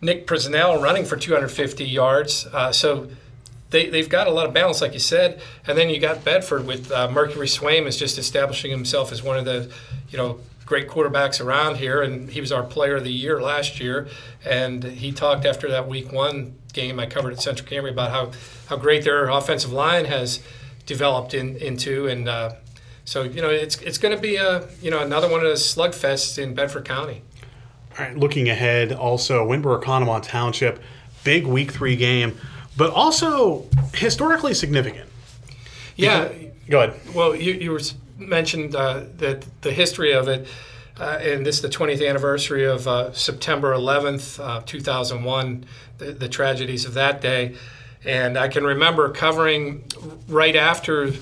Nick 0.00 0.26
Prisnell 0.26 0.80
running 0.82 1.04
for 1.04 1.16
250 1.16 1.84
yards. 1.84 2.46
Uh, 2.52 2.70
so 2.72 3.08
they, 3.70 3.88
they've 3.88 4.08
got 4.08 4.26
a 4.26 4.30
lot 4.30 4.46
of 4.46 4.52
balance, 4.52 4.80
like 4.80 4.92
you 4.92 4.98
said. 4.98 5.40
And 5.66 5.78
then 5.78 5.88
you 5.88 5.98
got 5.98 6.24
Bedford 6.24 6.66
with 6.66 6.92
uh, 6.92 7.10
Mercury 7.10 7.46
Swaim 7.46 7.86
is 7.86 7.96
just 7.96 8.18
establishing 8.18 8.70
himself 8.70 9.10
as 9.10 9.22
one 9.22 9.38
of 9.38 9.44
the, 9.44 9.72
you 10.10 10.18
know, 10.18 10.40
great 10.66 10.88
quarterbacks 10.88 11.44
around 11.44 11.78
here. 11.78 12.02
And 12.02 12.30
he 12.30 12.40
was 12.40 12.52
our 12.52 12.62
player 12.62 12.96
of 12.96 13.04
the 13.04 13.12
year 13.12 13.40
last 13.40 13.80
year. 13.80 14.08
And 14.44 14.84
he 14.84 15.12
talked 15.12 15.46
after 15.46 15.68
that 15.70 15.88
week 15.88 16.12
one 16.12 16.56
game 16.72 17.00
I 17.00 17.06
covered 17.06 17.32
at 17.32 17.40
Central 17.40 17.68
Cambria 17.68 17.92
about 17.92 18.10
how, 18.10 18.32
how 18.68 18.76
great 18.76 19.02
their 19.04 19.28
offensive 19.28 19.72
line 19.72 20.04
has 20.04 20.40
developed 20.86 21.34
in, 21.34 21.56
into. 21.56 22.06
And, 22.06 22.28
uh, 22.28 22.54
so 23.10 23.22
you 23.22 23.42
know, 23.42 23.50
it's 23.50 23.76
it's 23.78 23.98
going 23.98 24.14
to 24.14 24.20
be 24.22 24.36
a 24.36 24.68
you 24.80 24.90
know 24.90 25.00
another 25.00 25.28
one 25.28 25.40
of 25.40 25.46
those 25.46 25.62
slugfests 25.62 26.40
in 26.40 26.54
Bedford 26.54 26.84
County. 26.84 27.22
All 27.98 28.04
right, 28.04 28.16
looking 28.16 28.48
ahead, 28.48 28.92
also 28.92 29.44
Windber 29.44 29.76
at 29.76 29.84
Conemaugh 29.84 30.20
Township, 30.22 30.80
big 31.24 31.44
Week 31.44 31.72
Three 31.72 31.96
game, 31.96 32.38
but 32.76 32.92
also 32.92 33.66
historically 33.94 34.54
significant. 34.54 35.10
Yeah, 35.96 36.28
because, 36.28 36.52
go 36.68 36.82
ahead. 36.82 37.00
Well, 37.12 37.34
you 37.34 37.54
you 37.54 37.72
were 37.72 37.80
mentioned 38.16 38.76
uh, 38.76 39.06
that 39.16 39.44
the 39.62 39.72
history 39.72 40.12
of 40.12 40.28
it. 40.28 40.46
Uh, 40.98 41.18
and 41.22 41.46
this 41.46 41.56
is 41.56 41.62
the 41.62 41.68
20th 41.68 42.06
anniversary 42.06 42.66
of 42.66 42.86
uh, 42.86 43.10
September 43.14 43.72
11th, 43.72 44.38
uh, 44.38 44.60
2001, 44.66 45.64
the, 45.96 46.12
the, 46.12 46.28
tragedies 46.28 46.84
of 46.84 46.92
that 46.92 47.22
day. 47.22 47.56
And 48.04 48.38
I 48.38 48.48
can 48.48 48.64
remember 48.64 49.10
covering 49.10 49.84
right 50.28 50.56
after 50.56 51.12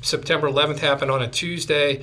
September 0.00 0.48
11th 0.48 0.78
happened 0.78 1.10
on 1.10 1.22
a 1.22 1.28
Tuesday. 1.28 2.02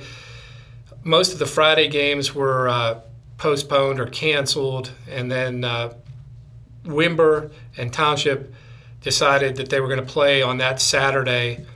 Most 1.02 1.32
of 1.32 1.38
the 1.38 1.46
Friday 1.46 1.88
games 1.88 2.34
were 2.34 2.68
uh, 2.68 3.00
postponed 3.38 3.98
or 3.98 4.06
canceled, 4.06 4.92
and 5.10 5.30
then 5.30 5.64
uh, 5.64 5.94
Windber 6.84 7.50
and 7.76 7.92
Township 7.92 8.54
decided 9.00 9.56
that 9.56 9.68
they 9.68 9.80
were 9.80 9.88
going 9.88 10.04
to 10.04 10.06
play 10.06 10.42
on 10.42 10.58
that 10.58 10.80
Saturday 10.80 11.66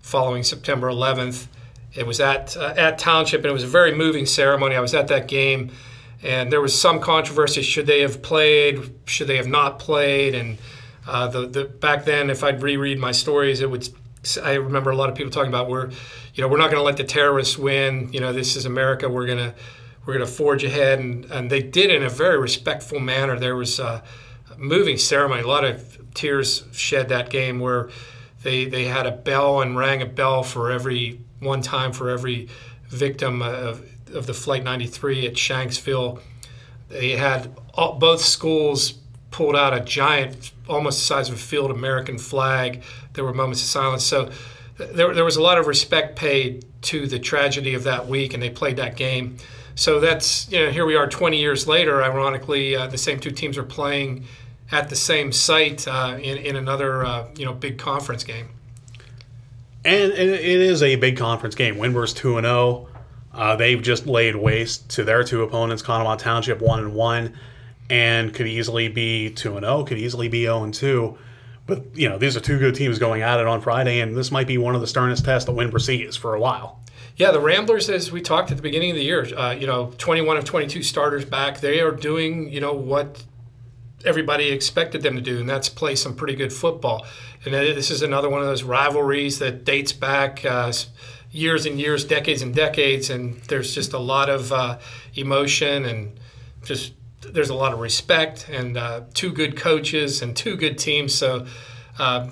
following 0.00 0.44
September 0.44 0.88
11th. 0.88 1.48
It 1.94 2.06
was 2.06 2.20
at 2.20 2.56
uh, 2.56 2.74
at 2.76 2.98
Township, 2.98 3.40
and 3.40 3.46
it 3.46 3.52
was 3.52 3.64
a 3.64 3.68
very 3.68 3.94
moving 3.94 4.26
ceremony. 4.26 4.76
I 4.76 4.80
was 4.80 4.94
at 4.94 5.08
that 5.08 5.26
game, 5.26 5.72
and 6.22 6.52
there 6.52 6.60
was 6.60 6.78
some 6.78 7.00
controversy: 7.00 7.62
should 7.62 7.86
they 7.86 8.02
have 8.02 8.22
played? 8.22 8.92
Should 9.06 9.26
they 9.26 9.38
have 9.38 9.48
not 9.48 9.78
played? 9.78 10.34
And 10.34 10.58
uh, 11.08 11.26
the, 11.26 11.46
the 11.46 11.64
back 11.64 12.04
then, 12.04 12.30
if 12.30 12.44
I'd 12.44 12.62
reread 12.62 12.98
my 12.98 13.12
stories, 13.12 13.60
it 13.60 13.70
would 13.70 13.88
I 14.42 14.54
remember 14.54 14.90
a 14.90 14.96
lot 14.96 15.08
of 15.08 15.14
people 15.14 15.30
talking 15.30 15.48
about 15.48 15.68
we're, 15.68 15.90
you 16.34 16.42
know, 16.42 16.48
we're 16.48 16.58
not 16.58 16.70
going 16.70 16.80
to 16.80 16.84
let 16.84 16.96
the 16.96 17.04
terrorists 17.04 17.56
win. 17.56 18.12
You 18.12 18.20
know, 18.20 18.32
this 18.32 18.56
is 18.56 18.66
America. 18.66 19.08
We're 19.08 19.26
gonna 19.26 19.54
we're 20.04 20.12
gonna 20.14 20.26
forge 20.26 20.64
ahead, 20.64 20.98
and 20.98 21.24
and 21.26 21.50
they 21.50 21.62
did 21.62 21.90
in 21.90 22.02
a 22.02 22.10
very 22.10 22.38
respectful 22.38 23.00
manner. 23.00 23.38
There 23.38 23.56
was 23.56 23.78
a 23.78 24.02
moving 24.58 24.98
ceremony, 24.98 25.42
a 25.42 25.46
lot 25.46 25.64
of 25.64 25.98
tears 26.14 26.64
shed 26.72 27.08
that 27.08 27.30
game 27.30 27.60
where 27.60 27.88
they 28.42 28.66
they 28.66 28.84
had 28.84 29.06
a 29.06 29.12
bell 29.12 29.62
and 29.62 29.76
rang 29.76 30.02
a 30.02 30.06
bell 30.06 30.42
for 30.42 30.70
every 30.70 31.20
one 31.40 31.62
time 31.62 31.92
for 31.92 32.10
every 32.10 32.48
victim 32.88 33.42
of, 33.42 33.84
of 34.12 34.26
the 34.26 34.34
flight 34.34 34.64
93 34.64 35.26
at 35.26 35.34
Shanksville. 35.34 36.20
They 36.88 37.10
had 37.10 37.54
all, 37.74 37.94
both 37.94 38.20
schools 38.20 38.94
pulled 39.30 39.56
out 39.56 39.74
a 39.74 39.80
giant, 39.80 40.52
almost 40.68 40.98
the 40.98 41.04
size 41.04 41.28
of 41.28 41.34
a 41.34 41.38
field 41.38 41.70
American 41.70 42.18
flag. 42.18 42.82
There 43.12 43.24
were 43.24 43.34
moments 43.34 43.62
of 43.62 43.68
silence. 43.68 44.04
So 44.04 44.30
there, 44.76 45.12
there 45.14 45.24
was 45.24 45.36
a 45.36 45.42
lot 45.42 45.58
of 45.58 45.66
respect 45.66 46.16
paid 46.16 46.64
to 46.82 47.06
the 47.06 47.18
tragedy 47.18 47.74
of 47.74 47.84
that 47.84 48.06
week, 48.06 48.34
and 48.34 48.42
they 48.42 48.50
played 48.50 48.76
that 48.76 48.96
game. 48.96 49.36
So 49.74 50.00
that's, 50.00 50.50
you 50.50 50.64
know, 50.64 50.70
here 50.70 50.86
we 50.86 50.96
are 50.96 51.08
20 51.08 51.38
years 51.38 51.68
later. 51.68 52.02
Ironically, 52.02 52.74
uh, 52.74 52.86
the 52.88 52.98
same 52.98 53.20
two 53.20 53.30
teams 53.30 53.56
are 53.58 53.64
playing 53.64 54.24
at 54.72 54.88
the 54.88 54.96
same 54.96 55.32
site 55.32 55.86
uh, 55.86 56.18
in, 56.20 56.36
in 56.38 56.56
another, 56.56 57.04
uh, 57.04 57.28
you 57.36 57.44
know, 57.44 57.52
big 57.52 57.78
conference 57.78 58.24
game. 58.24 58.48
And 59.84 60.12
it 60.12 60.42
is 60.42 60.82
a 60.82 60.96
big 60.96 61.16
conference 61.16 61.54
game. 61.54 61.78
Windber's 61.78 62.12
2 62.12 62.40
0. 62.40 62.88
Uh, 63.32 63.56
they've 63.56 63.80
just 63.80 64.06
laid 64.06 64.34
waste 64.34 64.90
to 64.90 65.04
their 65.04 65.22
two 65.22 65.42
opponents, 65.42 65.82
Conemaugh 65.82 66.18
Township 66.18 66.60
1 66.60 66.80
and 66.80 66.94
1 66.94 67.38
and 67.90 68.34
could 68.34 68.46
easily 68.46 68.88
be 68.88 69.30
2 69.30 69.56
and 69.56 69.64
0, 69.64 69.84
could 69.84 69.98
easily 69.98 70.28
be 70.28 70.42
0 70.42 70.64
and 70.64 70.74
2. 70.74 71.16
But, 71.66 71.84
you 71.94 72.08
know, 72.08 72.16
these 72.16 72.36
are 72.36 72.40
two 72.40 72.58
good 72.58 72.74
teams 72.74 72.98
going 72.98 73.20
at 73.20 73.40
it 73.40 73.46
on 73.46 73.60
Friday, 73.60 74.00
and 74.00 74.16
this 74.16 74.30
might 74.30 74.46
be 74.46 74.56
one 74.56 74.74
of 74.74 74.80
the 74.80 74.86
sternest 74.86 75.24
tests 75.24 75.46
that 75.46 75.54
Windber 75.54 75.80
sees 75.80 76.16
for 76.16 76.34
a 76.34 76.40
while. 76.40 76.80
Yeah, 77.16 77.30
the 77.30 77.40
Ramblers, 77.40 77.90
as 77.90 78.10
we 78.10 78.22
talked 78.22 78.50
at 78.50 78.56
the 78.56 78.62
beginning 78.62 78.92
of 78.92 78.96
the 78.96 79.02
year, 79.02 79.26
uh, 79.36 79.50
you 79.50 79.66
know, 79.66 79.92
21 79.98 80.36
of 80.36 80.44
22 80.44 80.82
starters 80.82 81.24
back. 81.24 81.60
They 81.60 81.80
are 81.80 81.90
doing, 81.90 82.50
you 82.50 82.60
know, 82.60 82.72
what 82.72 83.24
everybody 84.04 84.50
expected 84.50 85.02
them 85.02 85.16
to 85.16 85.20
do, 85.20 85.40
and 85.40 85.48
that's 85.48 85.68
play 85.68 85.94
some 85.96 86.14
pretty 86.14 86.36
good 86.36 86.52
football. 86.52 87.04
And 87.44 87.52
this 87.52 87.90
is 87.90 88.02
another 88.02 88.28
one 88.28 88.40
of 88.40 88.46
those 88.46 88.62
rivalries 88.62 89.38
that 89.40 89.64
dates 89.64 89.92
back 89.92 90.44
uh, 90.44 90.72
years 91.30 91.66
and 91.66 91.78
years, 91.80 92.04
decades 92.04 92.40
and 92.40 92.54
decades, 92.54 93.10
and 93.10 93.40
there's 93.42 93.74
just 93.74 93.92
a 93.92 93.98
lot 93.98 94.28
of 94.30 94.52
uh, 94.52 94.78
emotion 95.14 95.84
and 95.84 96.18
just 96.62 96.92
there's 97.20 97.50
a 97.50 97.54
lot 97.54 97.72
of 97.72 97.80
respect 97.80 98.48
and 98.48 98.76
uh, 98.76 99.02
two 99.14 99.32
good 99.32 99.56
coaches 99.56 100.22
and 100.22 100.36
two 100.36 100.56
good 100.56 100.78
teams. 100.78 101.14
So 101.14 101.46
uh, 101.98 102.28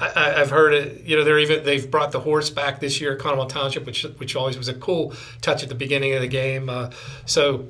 I, 0.00 0.30
have 0.38 0.50
heard 0.50 0.74
it. 0.74 1.04
You 1.04 1.16
know, 1.16 1.24
they're 1.24 1.38
even 1.38 1.64
they've 1.64 1.90
brought 1.90 2.12
the 2.12 2.20
horse 2.20 2.50
back 2.50 2.80
this 2.80 3.00
year, 3.00 3.16
Conemaugh 3.16 3.48
Township, 3.48 3.84
which 3.84 4.04
which 4.18 4.36
always 4.36 4.56
was 4.56 4.68
a 4.68 4.74
cool 4.74 5.12
touch 5.40 5.62
at 5.62 5.68
the 5.68 5.74
beginning 5.74 6.14
of 6.14 6.20
the 6.20 6.28
game. 6.28 6.68
Uh, 6.68 6.90
so 7.26 7.66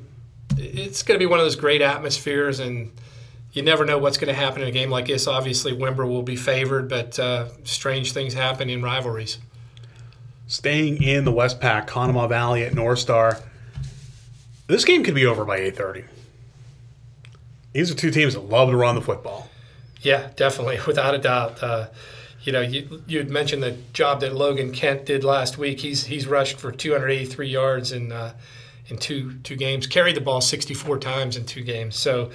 it's 0.57 1.02
going 1.02 1.18
to 1.18 1.22
be 1.22 1.28
one 1.28 1.38
of 1.38 1.44
those 1.44 1.57
great 1.57 1.81
atmospheres, 1.81 2.61
and 2.61 2.92
you 3.52 3.62
never 3.62 3.85
know 3.85 3.98
what's 3.98 4.18
going 4.18 4.28
to 4.28 4.38
happen 4.38 4.62
in 4.62 4.68
a 4.68 4.72
game 4.72 4.90
like 4.90 5.07
this. 5.07 5.26
Obviously, 5.26 5.72
Windber 5.72 6.07
will 6.07 6.22
be 6.22 6.37
favored, 6.37 6.88
but 6.88 7.18
uh, 7.18 7.48
strange 7.64 8.12
things 8.12 8.35
happen 8.35 8.68
in 8.68 8.83
rivalries. 8.83 9.38
Staying 10.46 11.02
in 11.02 11.24
the 11.24 11.33
WestPAC, 11.33 11.87
Conemaugh 11.87 12.28
Valley 12.28 12.62
at 12.64 12.74
North 12.74 12.98
Star. 12.98 13.38
This 14.66 14.85
game 14.85 15.02
could 15.02 15.14
be 15.14 15.24
over 15.24 15.44
by 15.46 15.59
eight 15.59 15.76
thirty. 15.76 16.04
These 17.78 17.92
are 17.92 17.94
two 17.94 18.10
teams 18.10 18.34
that 18.34 18.40
love 18.40 18.70
to 18.70 18.76
run 18.76 18.96
the 18.96 19.00
football. 19.00 19.48
Yeah, 20.02 20.30
definitely, 20.34 20.80
without 20.88 21.14
a 21.14 21.18
doubt. 21.18 21.62
Uh, 21.62 21.86
you 22.42 22.50
know, 22.50 22.60
you 22.60 23.04
you 23.06 23.18
had 23.18 23.30
mentioned 23.30 23.62
the 23.62 23.76
job 23.92 24.20
that 24.22 24.34
Logan 24.34 24.72
Kent 24.72 25.06
did 25.06 25.22
last 25.22 25.58
week. 25.58 25.78
He's 25.78 26.06
he's 26.06 26.26
rushed 26.26 26.58
for 26.58 26.72
283 26.72 27.48
yards 27.48 27.92
in 27.92 28.10
uh, 28.10 28.34
in 28.88 28.98
two 28.98 29.34
two 29.44 29.54
games, 29.54 29.86
carried 29.86 30.16
the 30.16 30.20
ball 30.20 30.40
64 30.40 30.98
times 30.98 31.36
in 31.36 31.46
two 31.46 31.62
games. 31.62 31.94
So. 31.94 32.30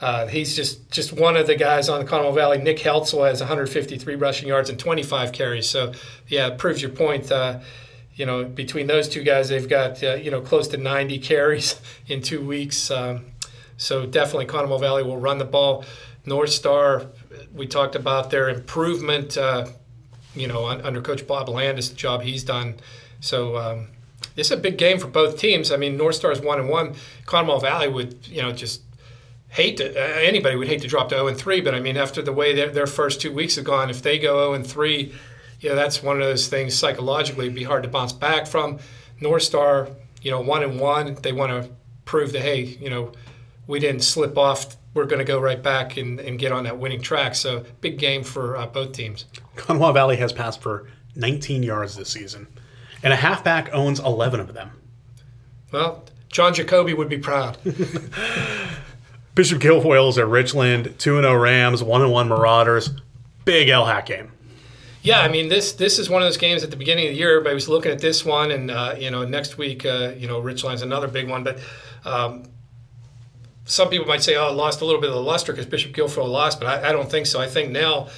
Uh, 0.00 0.26
he's 0.26 0.54
just, 0.54 0.90
just 0.90 1.14
one 1.14 1.34
of 1.34 1.46
the 1.46 1.54
guys 1.54 1.88
on 1.88 2.00
the 2.00 2.04
Conemaugh 2.04 2.34
Valley. 2.34 2.58
Nick 2.58 2.78
Heltzel 2.78 3.26
has 3.26 3.40
153 3.40 4.16
rushing 4.16 4.48
yards 4.48 4.68
and 4.68 4.78
25 4.78 5.32
carries. 5.32 5.70
So, 5.70 5.92
yeah, 6.26 6.48
it 6.48 6.58
proves 6.58 6.82
your 6.82 6.90
point. 6.90 7.30
Uh, 7.32 7.60
you 8.14 8.26
know, 8.26 8.44
between 8.44 8.86
those 8.86 9.08
two 9.08 9.22
guys, 9.22 9.48
they've 9.48 9.68
got 9.68 10.02
uh, 10.02 10.14
you 10.14 10.30
know 10.30 10.40
close 10.40 10.68
to 10.68 10.76
90 10.76 11.18
carries 11.20 11.80
in 12.06 12.22
two 12.22 12.44
weeks. 12.44 12.90
Um, 12.90 13.26
so 13.76 14.06
definitely 14.06 14.46
Conemaugh 14.46 14.80
Valley 14.80 15.02
will 15.02 15.18
run 15.18 15.38
the 15.38 15.44
ball. 15.44 15.84
North 16.26 16.50
Star, 16.50 17.06
we 17.54 17.66
talked 17.66 17.94
about 17.94 18.30
their 18.30 18.48
improvement, 18.48 19.36
uh, 19.36 19.66
you 20.34 20.46
know, 20.46 20.66
under 20.66 21.00
Coach 21.00 21.26
Bob 21.26 21.48
Landis, 21.48 21.90
the 21.90 21.96
job 21.96 22.22
he's 22.22 22.44
done. 22.44 22.76
So 23.20 23.56
um, 23.56 23.88
this 24.34 24.48
is 24.48 24.52
a 24.52 24.56
big 24.56 24.78
game 24.78 24.98
for 24.98 25.06
both 25.06 25.38
teams. 25.38 25.70
I 25.70 25.76
mean, 25.76 25.96
North 25.96 26.16
Star 26.16 26.32
is 26.32 26.40
one 26.40 26.58
and 26.58 26.68
one. 26.68 26.94
Conemaugh 27.26 27.60
Valley 27.60 27.88
would, 27.88 28.26
you 28.26 28.42
know, 28.42 28.52
just 28.52 28.82
hate 29.54 29.76
to, 29.76 29.90
uh, 29.90 30.20
anybody 30.20 30.56
would 30.56 30.66
hate 30.66 30.82
to 30.82 30.88
drop 30.88 31.08
to 31.10 31.14
0 31.14 31.28
and 31.28 31.36
3, 31.38 31.60
but 31.60 31.74
I 31.74 31.80
mean, 31.80 31.96
after 31.96 32.20
the 32.22 32.32
way 32.32 32.54
their, 32.54 32.70
their 32.70 32.88
first 32.88 33.20
two 33.20 33.32
weeks 33.32 33.54
have 33.54 33.64
gone, 33.64 33.88
if 33.88 34.02
they 34.02 34.18
go 34.18 34.50
0 34.50 34.54
and 34.54 34.66
3, 34.66 35.14
you 35.60 35.68
know, 35.68 35.76
that's 35.76 36.02
one 36.02 36.20
of 36.20 36.26
those 36.26 36.48
things 36.48 36.76
psychologically 36.76 37.46
it'd 37.46 37.54
be 37.54 37.62
hard 37.62 37.84
to 37.84 37.88
bounce 37.88 38.12
back 38.12 38.46
from. 38.48 38.78
North 39.20 39.44
Star, 39.44 39.88
you 40.22 40.30
know, 40.32 40.40
one 40.40 40.64
and 40.64 40.80
one, 40.80 41.14
they 41.22 41.32
want 41.32 41.52
to 41.52 41.70
prove 42.04 42.32
that, 42.32 42.42
hey, 42.42 42.62
you 42.62 42.90
know, 42.90 43.12
we 43.66 43.78
didn't 43.78 44.02
slip 44.02 44.36
off. 44.36 44.76
We're 44.94 45.06
going 45.06 45.18
to 45.18 45.24
go 45.24 45.40
right 45.40 45.62
back 45.62 45.96
and, 45.96 46.20
and 46.20 46.38
get 46.38 46.52
on 46.52 46.64
that 46.64 46.78
winning 46.78 47.02
track. 47.02 47.34
So 47.34 47.64
big 47.80 47.98
game 47.98 48.22
for 48.22 48.56
uh, 48.56 48.66
both 48.66 48.92
teams. 48.92 49.26
Conemaugh 49.56 49.92
Valley 49.92 50.16
has 50.16 50.32
passed 50.32 50.60
for 50.60 50.88
19 51.16 51.62
yards 51.62 51.96
this 51.96 52.10
season, 52.10 52.46
and 53.02 53.12
a 53.12 53.16
halfback 53.16 53.72
owns 53.72 54.00
11 54.00 54.40
of 54.40 54.54
them. 54.54 54.70
Well, 55.72 56.04
John 56.28 56.54
Jacoby 56.54 56.94
would 56.94 57.08
be 57.08 57.18
proud. 57.18 57.58
Bishop 59.34 59.60
Guilfoyle's 59.60 60.16
at 60.18 60.28
Richland, 60.28 60.94
2 60.98 61.20
0 61.20 61.36
Rams, 61.36 61.82
1 61.82 62.10
1 62.10 62.28
Marauders. 62.28 62.90
Big 63.44 63.68
LHAC 63.68 64.06
game. 64.06 64.32
Yeah, 65.02 65.20
I 65.20 65.28
mean 65.28 65.48
this 65.48 65.72
this 65.72 65.98
is 65.98 66.08
one 66.08 66.22
of 66.22 66.26
those 66.26 66.38
games 66.38 66.64
at 66.64 66.70
the 66.70 66.76
beginning 66.76 67.08
of 67.08 67.12
the 67.12 67.18
year. 67.18 67.32
Everybody 67.32 67.54
was 67.54 67.68
looking 67.68 67.92
at 67.92 67.98
this 67.98 68.24
one, 68.24 68.50
and 68.50 68.70
uh, 68.70 68.94
you 68.98 69.10
know 69.10 69.24
next 69.24 69.58
week, 69.58 69.84
uh, 69.84 70.12
you 70.16 70.26
know 70.26 70.38
Richland's 70.40 70.80
another 70.80 71.08
big 71.08 71.28
one. 71.28 71.44
But 71.44 71.58
um, 72.06 72.44
some 73.64 73.88
people 73.88 74.06
might 74.06 74.22
say, 74.22 74.36
oh, 74.36 74.52
lost 74.52 74.80
a 74.80 74.84
little 74.84 75.00
bit 75.00 75.10
of 75.10 75.16
the 75.16 75.22
luster 75.22 75.52
because 75.52 75.66
Bishop 75.66 75.92
Guilfoyle 75.92 76.28
lost, 76.28 76.60
but 76.60 76.66
I, 76.66 76.90
I, 76.90 76.92
don't 76.92 77.10
think 77.10 77.26
so. 77.26 77.40
I 77.40 77.46
think 77.46 77.70
now 77.70 78.08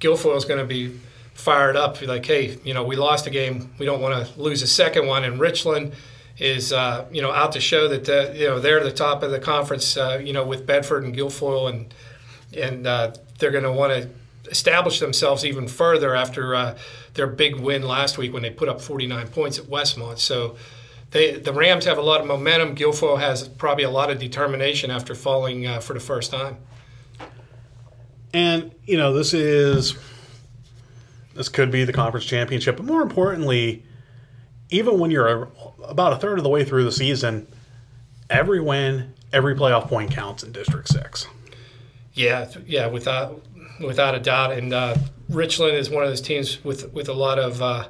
Guilfoyle 0.00 0.36
is 0.36 0.44
going 0.44 0.60
to 0.60 0.66
be 0.66 0.98
fired 1.34 1.76
up, 1.76 2.00
be 2.00 2.06
like, 2.06 2.24
hey, 2.24 2.58
you 2.64 2.72
know, 2.72 2.82
we 2.82 2.96
lost 2.96 3.26
a 3.26 3.30
game, 3.30 3.70
we 3.78 3.86
don't 3.86 4.00
want 4.00 4.26
to 4.26 4.40
lose 4.40 4.62
a 4.62 4.66
second 4.66 5.06
one. 5.06 5.24
And 5.24 5.38
Richland 5.38 5.92
is, 6.38 6.72
uh, 6.72 7.06
you 7.10 7.20
know, 7.20 7.32
out 7.32 7.52
to 7.52 7.60
show 7.60 7.88
that 7.88 8.08
uh, 8.08 8.32
you 8.32 8.46
know 8.46 8.60
they're 8.60 8.82
the 8.82 8.92
top 8.92 9.22
of 9.22 9.30
the 9.30 9.38
conference, 9.38 9.96
uh, 9.96 10.20
you 10.22 10.32
know, 10.32 10.46
with 10.46 10.66
Bedford 10.66 11.04
and 11.04 11.14
Guilfoyle, 11.14 11.68
and 11.70 11.94
and 12.56 12.86
uh, 12.86 13.12
they're 13.38 13.50
going 13.50 13.64
to 13.64 13.72
want 13.72 13.92
to 13.92 14.08
establish 14.50 15.00
themselves 15.00 15.44
even 15.44 15.68
further 15.68 16.14
after 16.14 16.54
uh, 16.54 16.78
their 17.14 17.26
big 17.26 17.56
win 17.56 17.82
last 17.82 18.18
week 18.18 18.32
when 18.32 18.42
they 18.42 18.50
put 18.50 18.68
up 18.68 18.80
49 18.80 19.28
points 19.28 19.58
at 19.58 19.66
Westmont. 19.66 20.18
So 20.18 20.56
they, 21.10 21.36
the 21.38 21.52
Rams 21.52 21.86
have 21.86 21.98
a 21.98 22.02
lot 22.02 22.20
of 22.20 22.26
momentum. 22.26 22.74
Guilfoyle 22.74 23.18
has 23.18 23.48
probably 23.48 23.84
a 23.84 23.90
lot 23.90 24.10
of 24.10 24.18
determination 24.18 24.90
after 24.90 25.14
falling 25.14 25.66
uh, 25.66 25.80
for 25.80 25.94
the 25.94 26.00
first 26.00 26.30
time. 26.30 26.58
And 28.34 28.72
you 28.84 28.98
know, 28.98 29.14
this 29.14 29.32
is 29.32 29.96
this 31.34 31.48
could 31.48 31.70
be 31.70 31.84
the 31.84 31.92
conference 31.92 32.26
championship, 32.26 32.76
but 32.76 32.84
more 32.84 33.00
importantly, 33.00 33.84
even 34.70 34.98
when 34.98 35.10
you're 35.10 35.48
about 35.82 36.12
a 36.12 36.16
third 36.16 36.36
of 36.36 36.44
the 36.44 36.50
way 36.50 36.62
through 36.62 36.84
the 36.84 36.92
season, 36.92 37.46
every 38.28 38.60
win, 38.60 39.14
every 39.32 39.54
playoff 39.54 39.88
point 39.88 40.10
counts 40.10 40.42
in 40.42 40.52
District 40.52 40.88
Six. 40.88 41.26
Yeah, 42.12 42.50
yeah, 42.66 42.86
without 42.86 43.42
without 43.80 44.14
a 44.14 44.20
doubt. 44.20 44.52
And 44.52 44.74
uh, 44.74 44.96
Richland 45.30 45.74
is 45.74 45.88
one 45.88 46.02
of 46.02 46.10
those 46.10 46.20
teams 46.20 46.62
with 46.62 46.92
with 46.92 47.08
a 47.08 47.14
lot 47.14 47.38
of. 47.38 47.62
Uh, 47.62 47.88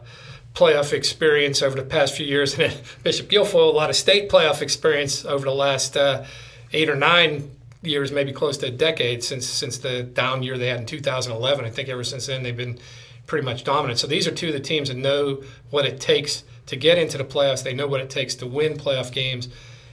playoff 0.58 0.92
experience 0.92 1.62
over 1.62 1.76
the 1.76 1.84
past 1.84 2.16
few 2.16 2.26
years, 2.26 2.58
and 2.58 2.74
Bishop 3.04 3.28
Guilfoyle 3.28 3.72
a 3.72 3.76
lot 3.76 3.90
of 3.90 3.96
state 3.96 4.28
playoff 4.28 4.60
experience 4.60 5.24
over 5.24 5.44
the 5.44 5.54
last 5.54 5.96
uh, 5.96 6.24
eight 6.72 6.90
or 6.90 6.96
nine 6.96 7.52
years, 7.80 8.10
maybe 8.10 8.32
close 8.32 8.58
to 8.58 8.66
a 8.66 8.70
decade 8.70 9.22
since 9.22 9.46
since 9.46 9.78
the 9.78 10.02
down 10.02 10.42
year 10.42 10.58
they 10.58 10.66
had 10.66 10.80
in 10.80 10.86
2011. 10.86 11.64
I 11.64 11.70
think 11.70 11.88
ever 11.88 12.02
since 12.02 12.26
then 12.26 12.42
they've 12.42 12.56
been 12.56 12.78
pretty 13.26 13.44
much 13.44 13.62
dominant. 13.62 14.00
So 14.00 14.08
these 14.08 14.26
are 14.26 14.32
two 14.32 14.48
of 14.48 14.52
the 14.52 14.60
teams 14.60 14.88
that 14.88 14.96
know 14.96 15.44
what 15.70 15.84
it 15.84 16.00
takes 16.00 16.42
to 16.66 16.76
get 16.76 16.98
into 16.98 17.16
the 17.16 17.24
playoffs. 17.24 17.62
They 17.62 17.74
know 17.74 17.86
what 17.86 18.00
it 18.00 18.10
takes 18.10 18.34
to 18.36 18.46
win 18.46 18.74
playoff 18.74 19.12
games, 19.12 19.48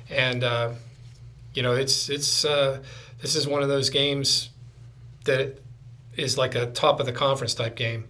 and 0.10 0.44
uh, 0.44 0.72
you 1.54 1.62
know 1.62 1.74
it's 1.74 2.10
it's 2.10 2.44
uh, 2.44 2.82
this 3.22 3.36
is 3.36 3.48
one 3.48 3.62
of 3.62 3.70
those 3.70 3.92
games 3.92 4.50
that 5.26 5.60
is 6.18 6.40
like 6.40 6.56
a 6.56 6.66
top 6.72 7.00
of 7.00 7.06
the 7.06 7.12
conference 7.12 7.54
type 7.54 7.76
game. 7.76 8.06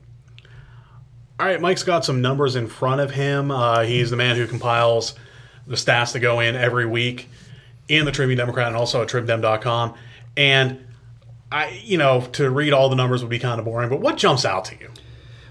All 1.39 1.45
right, 1.45 1.59
Mike's 1.59 1.83
got 1.83 2.05
some 2.05 2.21
numbers 2.21 2.55
in 2.55 2.67
front 2.67 3.01
of 3.01 3.11
him. 3.11 3.51
Uh, 3.51 3.81
he's 3.81 4.09
the 4.09 4.15
man 4.15 4.37
who 4.37 4.47
compiles 4.47 5.15
the 5.67 5.75
stats 5.75 6.13
that 6.13 6.19
go 6.19 6.39
in 6.39 6.55
every 6.55 6.85
week 6.85 7.29
in 7.87 8.05
the 8.05 8.11
Tribune 8.11 8.37
Democrat 8.37 8.67
and 8.67 8.75
also 8.75 9.01
at 9.01 9.09
tribdem.com. 9.09 9.95
And 10.37 10.85
I, 11.51 11.81
you 11.83 11.97
know, 11.97 12.21
to 12.33 12.49
read 12.49 12.71
all 12.73 12.89
the 12.89 12.95
numbers 12.95 13.21
would 13.21 13.29
be 13.29 13.39
kind 13.39 13.59
of 13.59 13.65
boring. 13.65 13.89
But 13.89 13.99
what 13.99 14.17
jumps 14.17 14.45
out 14.45 14.65
to 14.65 14.75
you? 14.79 14.89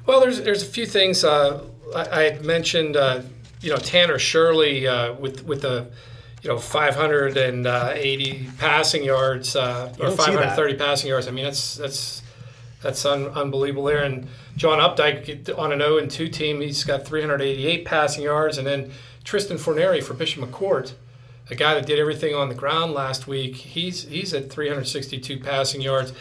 Well, 0.07 0.21
there's 0.21 0.43
there's 0.43 0.63
a 0.63 0.67
few 0.67 0.87
things 0.87 1.25
uh, 1.25 1.65
I, 1.95 2.09
I, 2.09 2.23
had 2.25 2.45
mentioned. 2.45 2.97
Uh, 2.97 3.23
you 3.61 3.71
know, 3.71 3.77
Tanner 3.77 4.19
Shirley 4.19 4.87
uh, 4.87 5.15
with 5.15 5.47
with 5.47 5.63
the 5.63 5.91
you 6.43 6.51
know 6.51 6.59
580 6.59 8.49
passing 8.59 9.03
yards 9.03 9.57
uh, 9.57 9.95
or 9.99 10.11
530 10.11 10.75
passing 10.75 11.09
yards. 11.09 11.27
I 11.27 11.31
mean, 11.31 11.45
that's 11.45 11.77
that's 11.77 12.23
that's 12.85 13.05
un- 13.07 13.29
unbelievable 13.29 13.85
there. 13.85 14.05
And 14.05 14.29
John 14.57 14.79
Updike 14.79 15.59
on 15.59 15.73
an 15.73 15.81
0 15.81 15.99
and 15.99 16.11
2 16.11 16.29
team, 16.29 16.61
he's 16.61 16.85
got 16.85 17.07
388 17.07 17.85
passing 17.85 18.23
yards, 18.23 18.59
and 18.59 18.67
then 18.67 18.93
Tristan 19.25 19.57
Forneri 19.57 20.03
for 20.03 20.13
Bishop 20.13 20.45
McCort, 20.45 20.93
a 21.51 21.55
guy 21.55 21.75
that 21.75 21.87
did 21.87 21.99
everything 21.99 22.35
on 22.35 22.51
the 22.51 22.55
ground 22.55 22.93
last 22.93 23.27
week. 23.27 23.57
He's 23.57 24.05
he's 24.05 24.35
at 24.35 24.51
362 24.51 25.41
passing 25.41 25.81
yards, 25.81 26.13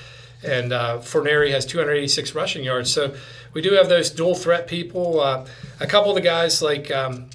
and 0.41 0.71
uh, 0.71 0.99
Forneri 0.99 1.51
has 1.51 1.65
286 1.65 2.33
rushing 2.33 2.63
yards. 2.63 2.91
So 2.91 3.13
we 3.51 3.61
do 3.61 3.73
have 3.73 3.89
those 3.89 4.09
dual 4.09 4.33
threat 4.33 4.65
people. 4.65 5.19
Uh, 5.19 5.45
a 5.81 5.85
couple 5.85 6.11
of 6.11 6.15
the 6.15 6.21
guys 6.21 6.61
like 6.61 6.89
um, 6.91 7.25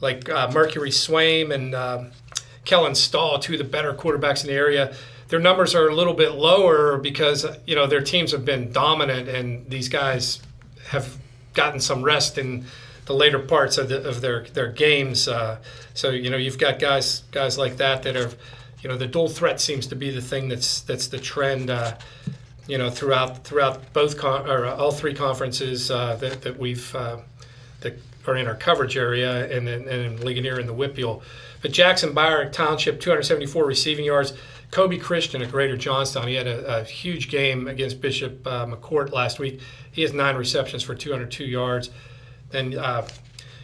like 0.00 0.28
uh, 0.28 0.52
Mercury 0.52 0.90
Swaim 0.90 1.52
and 1.52 1.74
um, 1.74 2.12
Kellen 2.64 2.94
Stahl, 2.94 3.40
two 3.40 3.54
of 3.54 3.58
the 3.58 3.64
better 3.64 3.92
quarterbacks 3.92 4.42
in 4.42 4.46
the 4.46 4.56
area. 4.56 4.94
Their 5.28 5.40
numbers 5.40 5.74
are 5.74 5.88
a 5.88 5.94
little 5.94 6.14
bit 6.14 6.32
lower 6.32 6.98
because 6.98 7.46
you 7.66 7.74
know 7.74 7.86
their 7.86 8.00
teams 8.00 8.32
have 8.32 8.44
been 8.44 8.72
dominant, 8.72 9.28
and 9.28 9.68
these 9.68 9.88
guys 9.88 10.40
have 10.88 11.16
gotten 11.54 11.80
some 11.80 12.02
rest 12.02 12.38
in 12.38 12.64
the 13.04 13.14
later 13.14 13.38
parts 13.38 13.78
of, 13.78 13.88
the, 13.88 14.06
of 14.08 14.20
their 14.20 14.44
their 14.54 14.68
games. 14.68 15.28
Uh, 15.28 15.58
so 15.94 16.10
you 16.10 16.30
know 16.30 16.36
you've 16.36 16.58
got 16.58 16.78
guys 16.78 17.24
guys 17.30 17.58
like 17.58 17.76
that 17.76 18.02
that 18.04 18.16
are, 18.16 18.30
you 18.80 18.88
know, 18.88 18.96
the 18.96 19.06
dual 19.06 19.28
threat 19.28 19.60
seems 19.60 19.86
to 19.88 19.96
be 19.96 20.10
the 20.10 20.22
thing 20.22 20.48
that's 20.48 20.80
that's 20.82 21.08
the 21.08 21.18
trend. 21.18 21.70
Uh, 21.70 21.94
you 22.68 22.76
know, 22.76 22.90
throughout 22.90 23.44
throughout 23.44 23.92
both 23.92 24.18
con- 24.18 24.48
or 24.48 24.66
all 24.66 24.92
three 24.92 25.14
conferences 25.14 25.90
uh, 25.90 26.16
that, 26.16 26.42
that 26.42 26.58
we've 26.58 26.94
uh, 26.94 27.16
that 27.80 27.98
are 28.26 28.36
in 28.36 28.46
our 28.46 28.54
coverage 28.54 28.96
area, 28.96 29.50
and 29.50 29.68
and, 29.68 29.86
and 29.86 30.20
Ligonier 30.20 30.58
and 30.58 30.68
the 30.68 30.74
WPIAL. 30.74 31.22
But 31.60 31.72
Jackson 31.72 32.14
Byard 32.14 32.52
Township, 32.52 33.00
274 33.00 33.64
receiving 33.64 34.04
yards. 34.04 34.34
Kobe 34.70 34.98
Christian 34.98 35.40
at 35.42 35.50
Greater 35.50 35.76
Johnstown, 35.76 36.28
he 36.28 36.34
had 36.34 36.46
a, 36.46 36.80
a 36.80 36.84
huge 36.84 37.30
game 37.30 37.68
against 37.68 38.00
Bishop 38.00 38.46
uh, 38.46 38.66
McCort 38.66 39.12
last 39.12 39.38
week. 39.38 39.60
He 39.90 40.02
has 40.02 40.12
nine 40.12 40.36
receptions 40.36 40.82
for 40.82 40.94
202 40.94 41.44
yards. 41.44 41.90
Then, 42.50 42.78
uh, 42.78 43.06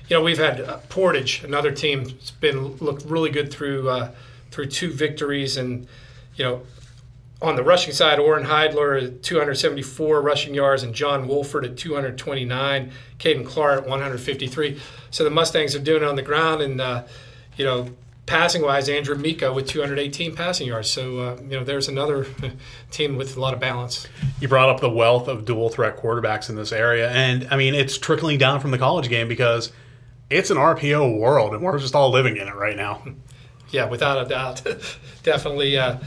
you 0.08 0.16
know, 0.16 0.22
we've 0.22 0.38
had 0.38 0.60
uh, 0.60 0.78
Portage, 0.88 1.44
another 1.44 1.70
team, 1.70 2.08
has 2.08 2.30
been 2.30 2.76
looked 2.78 3.04
really 3.04 3.30
good 3.30 3.52
through 3.52 3.88
uh, 3.88 4.12
through 4.50 4.66
two 4.66 4.92
victories, 4.92 5.56
and 5.56 5.86
you 6.36 6.44
know, 6.44 6.62
on 7.42 7.56
the 7.56 7.62
rushing 7.62 7.92
side, 7.92 8.18
Orrin 8.18 8.44
Heidler 8.44 9.02
at 9.02 9.22
274 9.22 10.22
rushing 10.22 10.54
yards 10.54 10.82
and 10.82 10.94
John 10.94 11.26
Wolford 11.26 11.64
at 11.64 11.76
229, 11.76 12.92
Caden 13.18 13.46
Clark 13.46 13.82
at 13.82 13.88
153. 13.88 14.80
So 15.10 15.24
the 15.24 15.30
Mustangs 15.30 15.74
are 15.74 15.80
doing 15.80 16.02
it 16.02 16.08
on 16.08 16.16
the 16.16 16.22
ground, 16.22 16.62
and 16.62 16.80
uh, 16.80 17.04
you 17.56 17.64
know, 17.64 17.88
passing 18.26 18.62
wise, 18.62 18.88
Andrew 18.88 19.16
Mika 19.16 19.52
with 19.52 19.66
218 19.68 20.34
passing 20.34 20.66
yards. 20.66 20.90
So 20.90 21.18
uh, 21.18 21.36
you 21.42 21.58
know, 21.58 21.64
there's 21.64 21.88
another 21.88 22.26
team 22.90 23.16
with 23.16 23.36
a 23.36 23.40
lot 23.40 23.54
of 23.54 23.60
balance. 23.60 24.06
You 24.40 24.48
brought 24.48 24.68
up 24.68 24.80
the 24.80 24.90
wealth 24.90 25.28
of 25.28 25.44
dual 25.44 25.68
threat 25.68 25.96
quarterbacks 25.96 26.48
in 26.48 26.56
this 26.56 26.72
area, 26.72 27.10
and 27.10 27.46
I 27.50 27.56
mean, 27.56 27.74
it's 27.74 27.98
trickling 27.98 28.38
down 28.38 28.60
from 28.60 28.70
the 28.70 28.78
college 28.78 29.08
game 29.08 29.28
because 29.28 29.72
it's 30.30 30.50
an 30.50 30.56
RPO 30.56 31.18
world, 31.18 31.54
and 31.54 31.62
we're 31.62 31.78
just 31.78 31.94
all 31.94 32.10
living 32.10 32.36
in 32.36 32.48
it 32.48 32.54
right 32.54 32.76
now. 32.76 33.02
Yeah, 33.70 33.88
without 33.88 34.24
a 34.24 34.28
doubt, 34.28 34.62
definitely. 35.24 35.76
Uh, 35.76 35.98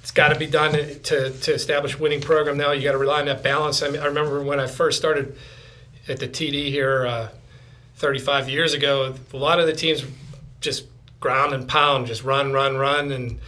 it's 0.00 0.10
got 0.10 0.28
to 0.28 0.38
be 0.38 0.46
done 0.46 0.72
to, 0.72 1.30
to 1.30 1.52
establish 1.52 1.98
winning 1.98 2.22
program 2.22 2.56
now. 2.56 2.72
You 2.72 2.82
got 2.82 2.92
to 2.92 2.98
rely 2.98 3.20
on 3.20 3.26
that 3.26 3.42
balance. 3.42 3.82
I, 3.82 3.90
mean, 3.90 4.00
I 4.00 4.06
remember 4.06 4.42
when 4.42 4.58
I 4.58 4.66
first 4.66 4.96
started 4.96 5.36
at 6.08 6.18
the 6.18 6.26
TD 6.26 6.70
here 6.70 7.04
uh, 7.06 7.28
35 7.96 8.48
years 8.48 8.72
ago, 8.72 9.14
a 9.34 9.36
lot 9.36 9.60
of 9.60 9.66
the 9.66 9.74
teams 9.74 10.02
just 10.62 10.86
ground 11.20 11.52
and 11.52 11.68
pound, 11.68 12.06
just 12.06 12.24
run, 12.24 12.52
run, 12.52 12.76
run. 12.76 13.10
And 13.12 13.38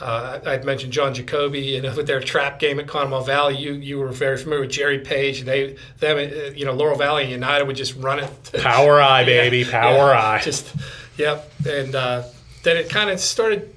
uh, 0.00 0.40
I'd 0.46 0.64
mentioned 0.64 0.92
John 0.92 1.14
Jacoby, 1.14 1.60
you 1.60 1.82
know, 1.82 1.94
with 1.96 2.06
their 2.08 2.20
trap 2.20 2.58
game 2.58 2.78
at 2.78 2.86
Conemaugh 2.86 3.24
Valley. 3.24 3.56
You 3.56 3.72
you 3.74 3.98
were 3.98 4.08
very 4.08 4.36
familiar 4.36 4.62
with 4.62 4.70
Jerry 4.70 5.00
Page, 5.00 5.42
they 5.42 5.76
them, 5.98 6.16
uh, 6.16 6.50
you 6.50 6.64
know, 6.64 6.72
Laurel 6.72 6.96
Valley 6.96 7.24
and 7.24 7.32
United 7.32 7.66
would 7.66 7.76
just 7.76 7.96
run 7.96 8.20
it. 8.20 8.52
Power 8.62 9.00
I, 9.00 9.24
baby, 9.24 9.64
power 9.64 10.12
yeah, 10.12 10.26
eye. 10.26 10.40
Just 10.42 10.74
yep. 11.16 11.50
And 11.66 11.94
uh, 11.94 12.24
then 12.62 12.76
it 12.76 12.88
kind 12.88 13.10
of 13.10 13.20
started 13.20 13.74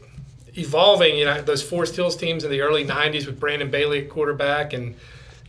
evolving. 0.57 1.17
You 1.17 1.25
know, 1.25 1.41
those 1.41 1.63
Forest 1.63 1.95
Hills 1.95 2.15
teams 2.15 2.43
in 2.43 2.51
the 2.51 2.61
early 2.61 2.85
'90s 2.85 3.25
with 3.25 3.39
Brandon 3.39 3.71
Bailey 3.71 4.03
at 4.03 4.09
quarterback, 4.09 4.73
and, 4.73 4.95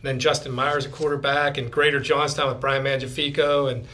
then 0.01 0.19
Justin 0.19 0.51
Myers 0.51 0.85
at 0.85 0.91
quarterback, 0.91 1.57
and 1.57 1.71
Greater 1.71 2.01
Johnstown 2.01 2.49
with 2.49 2.59
Brian 2.59 2.83
Mangiafico, 2.83 3.71
and 3.71 3.87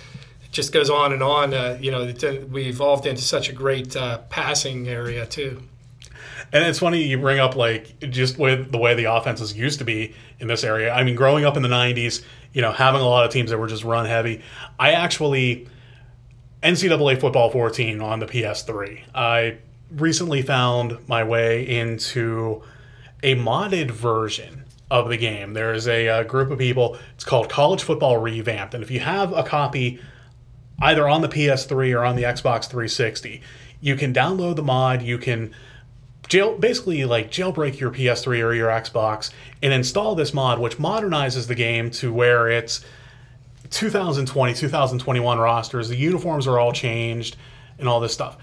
just 0.51 0.71
goes 0.71 0.89
on 0.89 1.13
and 1.13 1.21
on. 1.21 1.53
Uh, 1.53 1.77
you 1.79 1.91
know, 1.91 2.11
we 2.51 2.67
evolved 2.67 3.05
into 3.05 3.21
such 3.21 3.49
a 3.49 3.53
great 3.53 3.95
uh, 3.95 4.19
passing 4.29 4.87
area 4.87 5.25
too. 5.25 5.61
And 6.51 6.65
it's 6.65 6.79
funny 6.79 7.03
you 7.03 7.19
bring 7.19 7.39
up 7.39 7.55
like 7.55 7.99
just 8.09 8.39
with 8.39 8.71
the 8.71 8.77
way 8.77 8.95
the 8.95 9.05
offenses 9.05 9.55
used 9.55 9.79
to 9.79 9.85
be 9.85 10.15
in 10.39 10.47
this 10.47 10.63
area. 10.63 10.91
I 10.91 11.03
mean, 11.03 11.15
growing 11.15 11.45
up 11.45 11.55
in 11.57 11.63
the 11.63 11.69
'90s, 11.69 12.23
you 12.53 12.61
know, 12.61 12.71
having 12.71 13.01
a 13.01 13.07
lot 13.07 13.25
of 13.25 13.31
teams 13.31 13.51
that 13.51 13.57
were 13.57 13.67
just 13.67 13.83
run 13.83 14.05
heavy. 14.05 14.41
I 14.79 14.93
actually 14.93 15.67
NCAA 16.63 17.19
Football 17.19 17.51
14 17.51 18.01
on 18.01 18.19
the 18.19 18.25
PS3. 18.25 19.01
I 19.13 19.57
recently 19.91 20.41
found 20.41 20.97
my 21.07 21.23
way 21.23 21.67
into 21.67 22.63
a 23.23 23.35
modded 23.35 23.91
version 23.91 24.63
of 24.91 25.09
the 25.09 25.17
game. 25.17 25.53
There 25.53 25.73
is 25.73 25.87
a, 25.87 26.07
a, 26.07 26.23
group 26.23 26.51
of 26.51 26.57
people. 26.57 26.97
It's 27.15 27.23
called 27.23 27.49
College 27.49 27.83
Football 27.83 28.17
Revamped, 28.17 28.73
and 28.73 28.83
if 28.83 28.89
you 28.89 28.99
have 28.99 29.31
a 29.33 29.43
copy 29.43 29.99
either 30.81 31.07
on 31.07 31.21
the 31.21 31.27
PS3 31.27 31.95
or 31.95 32.03
on 32.03 32.15
the 32.15 32.23
Xbox 32.23 32.65
360, 32.65 33.41
you 33.81 33.95
can 33.95 34.13
download 34.13 34.55
the 34.55 34.63
mod. 34.63 35.01
You 35.01 35.17
can 35.17 35.53
jail 36.27 36.57
basically 36.57 37.05
like 37.05 37.31
jailbreak 37.31 37.79
your 37.79 37.91
PS3 37.91 38.43
or 38.43 38.53
your 38.53 38.69
Xbox 38.69 39.31
and 39.61 39.73
install 39.73 40.15
this 40.15 40.33
mod, 40.33 40.59
which 40.59 40.77
modernizes 40.77 41.47
the 41.47 41.55
game 41.55 41.91
to 41.91 42.13
where 42.13 42.49
it's 42.49 42.83
2020, 43.69 44.53
2021 44.53 45.39
rosters. 45.39 45.89
The 45.89 45.97
uniforms 45.97 46.47
are 46.47 46.59
all 46.59 46.73
changed 46.73 47.35
and 47.77 47.87
all 47.87 47.99
this 47.99 48.13
stuff 48.13 48.37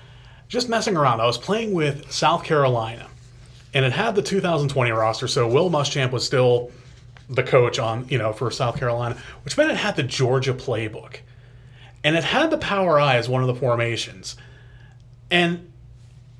just 0.48 0.68
messing 0.68 0.96
around. 0.96 1.20
I 1.20 1.26
was 1.26 1.38
playing 1.38 1.72
with 1.72 2.10
South 2.10 2.44
Carolina, 2.44 3.08
and 3.74 3.84
it 3.84 3.92
had 3.92 4.14
the 4.14 4.22
2020 4.22 4.90
roster. 4.90 5.28
So 5.28 5.48
Will 5.48 5.70
Muschamp 5.70 6.12
was 6.12 6.24
still 6.24 6.70
the 7.28 7.42
coach 7.42 7.78
on, 7.78 8.08
you 8.08 8.18
know, 8.18 8.32
for 8.32 8.50
South 8.50 8.78
Carolina, 8.78 9.16
which 9.44 9.56
meant 9.56 9.70
it 9.70 9.76
had 9.76 9.96
the 9.96 10.02
Georgia 10.02 10.54
playbook, 10.54 11.18
and 12.06 12.14
it 12.14 12.22
had 12.22 12.52
the 12.52 12.58
power 12.58 13.00
I 13.00 13.16
as 13.16 13.28
one 13.28 13.42
of 13.42 13.48
the 13.48 13.54
formations, 13.56 14.36
and 15.28 15.72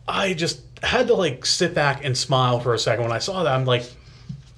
I 0.06 0.32
just 0.32 0.60
had 0.80 1.08
to 1.08 1.14
like 1.14 1.44
sit 1.44 1.74
back 1.74 2.04
and 2.04 2.16
smile 2.16 2.60
for 2.60 2.72
a 2.72 2.78
second 2.78 3.02
when 3.02 3.12
I 3.12 3.18
saw 3.18 3.42
that. 3.42 3.52
I'm 3.52 3.64
like, 3.64 3.82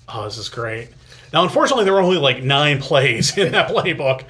oh, 0.07 0.25
this 0.25 0.37
is 0.37 0.51
great. 0.51 0.91
Now, 1.33 1.45
unfortunately, 1.45 1.87
there 1.87 1.95
were 1.95 2.03
only 2.03 2.19
like 2.19 2.43
nine 2.43 2.79
plays 2.83 3.39
in 3.39 3.53
that 3.53 3.71
playbook, 3.71 4.25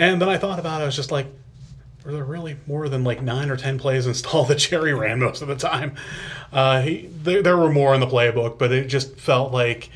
and 0.00 0.20
then 0.20 0.28
I 0.28 0.36
thought 0.36 0.58
about 0.58 0.80
it. 0.80 0.82
I 0.82 0.86
was 0.86 0.96
just 0.96 1.12
like, 1.12 1.28
were 2.04 2.10
there 2.10 2.24
really 2.24 2.56
more 2.66 2.88
than 2.88 3.04
like 3.04 3.22
nine 3.22 3.48
or 3.48 3.56
ten 3.56 3.78
plays 3.78 4.04
installed 4.08 4.48
that 4.48 4.58
Jerry 4.58 4.94
ran 4.94 5.20
most 5.20 5.42
of 5.42 5.48
the 5.48 5.54
time? 5.54 5.94
Uh, 6.52 6.82
he, 6.82 7.08
there, 7.22 7.40
there 7.40 7.56
were 7.56 7.70
more 7.70 7.94
in 7.94 8.00
the 8.00 8.06
playbook, 8.08 8.58
but 8.58 8.72
it 8.72 8.88
just 8.88 9.14
felt 9.14 9.52
like 9.52 9.90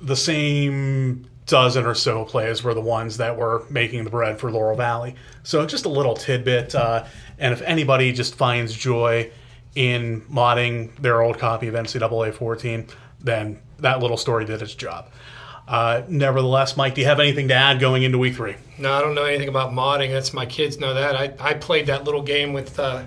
the 0.00 0.14
same 0.14 1.26
dozen 1.46 1.86
or 1.86 1.94
so 1.94 2.24
plays 2.24 2.62
were 2.62 2.74
the 2.74 2.80
ones 2.80 3.16
that 3.16 3.36
were 3.36 3.64
making 3.70 4.04
the 4.04 4.10
bread 4.10 4.38
for 4.38 4.50
Laurel 4.50 4.76
Valley. 4.76 5.14
So 5.44 5.64
just 5.64 5.84
a 5.84 5.88
little 5.88 6.14
tidbit. 6.14 6.74
Uh, 6.74 7.04
and 7.38 7.52
if 7.52 7.62
anybody 7.62 8.12
just 8.12 8.34
finds 8.34 8.74
joy 8.74 9.30
in 9.74 10.22
modding 10.22 10.94
their 10.96 11.22
old 11.22 11.38
copy 11.38 11.68
of 11.68 11.74
NCAA 11.74 12.34
14, 12.34 12.88
then 13.20 13.60
that 13.78 14.00
little 14.00 14.16
story 14.16 14.44
did 14.44 14.60
its 14.60 14.74
job. 14.74 15.10
Uh, 15.68 16.02
nevertheless, 16.06 16.76
Mike, 16.76 16.94
do 16.94 17.00
you 17.00 17.08
have 17.08 17.18
anything 17.18 17.48
to 17.48 17.54
add 17.54 17.80
going 17.80 18.04
into 18.04 18.18
week 18.18 18.36
three? 18.36 18.54
No, 18.78 18.92
I 18.92 19.00
don't 19.00 19.16
know 19.16 19.24
anything 19.24 19.48
about 19.48 19.72
modding. 19.72 20.12
That's 20.12 20.32
my 20.32 20.46
kids 20.46 20.78
know 20.78 20.94
that. 20.94 21.16
I, 21.16 21.34
I 21.40 21.54
played 21.54 21.86
that 21.86 22.04
little 22.04 22.22
game 22.22 22.52
with 22.52 22.78
uh, 22.78 23.02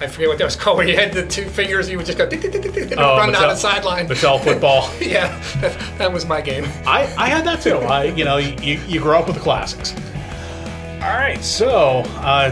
I 0.00 0.06
forget 0.06 0.28
what 0.28 0.38
that 0.38 0.44
was 0.44 0.56
called. 0.56 0.78
Where 0.78 0.88
you 0.88 0.96
had 0.96 1.12
the 1.12 1.26
two 1.26 1.44
fingers, 1.44 1.86
and 1.86 1.92
you 1.92 1.98
would 1.98 2.06
just 2.06 2.16
go 2.16 2.26
tick, 2.26 2.40
tick, 2.40 2.52
tick, 2.52 2.72
tick, 2.72 2.94
oh, 2.96 3.18
run 3.18 3.32
down 3.32 3.48
the 3.48 3.56
sideline. 3.56 4.08
Mattel 4.08 4.42
football. 4.44 4.90
yeah, 5.00 5.38
that, 5.60 5.98
that, 5.98 6.12
was 6.12 6.24
my 6.24 6.40
game. 6.40 6.64
I, 6.86 7.12
I 7.18 7.28
had 7.28 7.44
that 7.44 7.60
too. 7.60 7.76
I 7.76 8.04
you 8.04 8.24
know 8.24 8.38
you, 8.38 8.80
you 8.88 9.00
grow 9.00 9.18
up 9.18 9.26
with 9.26 9.36
the 9.36 9.42
classics. 9.42 9.94
All 11.02 11.14
right, 11.14 11.44
so 11.44 12.02
uh, 12.20 12.50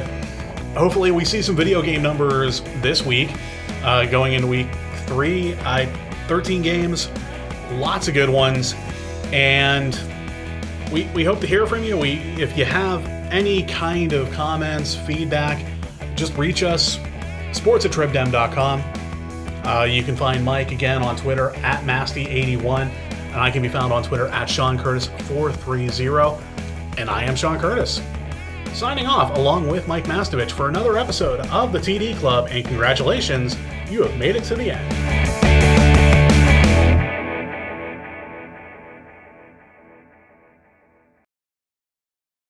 hopefully 0.74 1.12
we 1.12 1.24
see 1.24 1.40
some 1.40 1.56
video 1.56 1.80
game 1.80 2.02
numbers 2.02 2.60
this 2.82 3.04
week. 3.04 3.30
Uh, 3.82 4.04
going 4.04 4.34
into 4.34 4.48
week 4.48 4.68
three, 5.06 5.54
I 5.60 5.86
13 6.28 6.60
games, 6.60 7.08
lots 7.72 8.08
of 8.08 8.14
good 8.14 8.28
ones. 8.28 8.74
And 9.32 9.98
we, 10.92 11.04
we 11.14 11.24
hope 11.24 11.40
to 11.40 11.46
hear 11.46 11.66
from 11.66 11.82
you. 11.82 11.96
We 11.96 12.12
if 12.40 12.56
you 12.56 12.64
have 12.64 13.04
any 13.30 13.64
kind 13.64 14.12
of 14.12 14.30
comments, 14.32 14.94
feedback, 14.94 15.64
just 16.14 16.36
reach 16.36 16.62
us, 16.62 16.98
sports 17.52 17.84
at 17.84 17.90
tribdem.com. 17.90 18.82
Uh, 19.66 19.84
you 19.84 20.02
can 20.02 20.14
find 20.14 20.44
Mike 20.44 20.70
again 20.70 21.02
on 21.02 21.16
Twitter 21.16 21.50
at 21.56 21.82
Masty81, 21.82 22.82
and 22.82 23.36
I 23.36 23.50
can 23.50 23.62
be 23.62 23.68
found 23.68 23.92
on 23.92 24.02
Twitter 24.04 24.28
at 24.28 24.48
Sean 24.48 24.78
Curtis430. 24.78 26.40
And 26.98 27.10
I 27.10 27.24
am 27.24 27.34
Sean 27.34 27.58
Curtis. 27.58 28.00
Signing 28.72 29.06
off 29.06 29.36
along 29.36 29.68
with 29.68 29.88
Mike 29.88 30.04
Mastovich 30.04 30.52
for 30.52 30.68
another 30.68 30.98
episode 30.98 31.40
of 31.48 31.72
the 31.72 31.78
TD 31.78 32.16
Club, 32.18 32.48
and 32.50 32.64
congratulations, 32.64 33.56
you 33.90 34.02
have 34.02 34.16
made 34.18 34.36
it 34.36 34.44
to 34.44 34.54
the 34.54 34.70
end. 34.70 35.45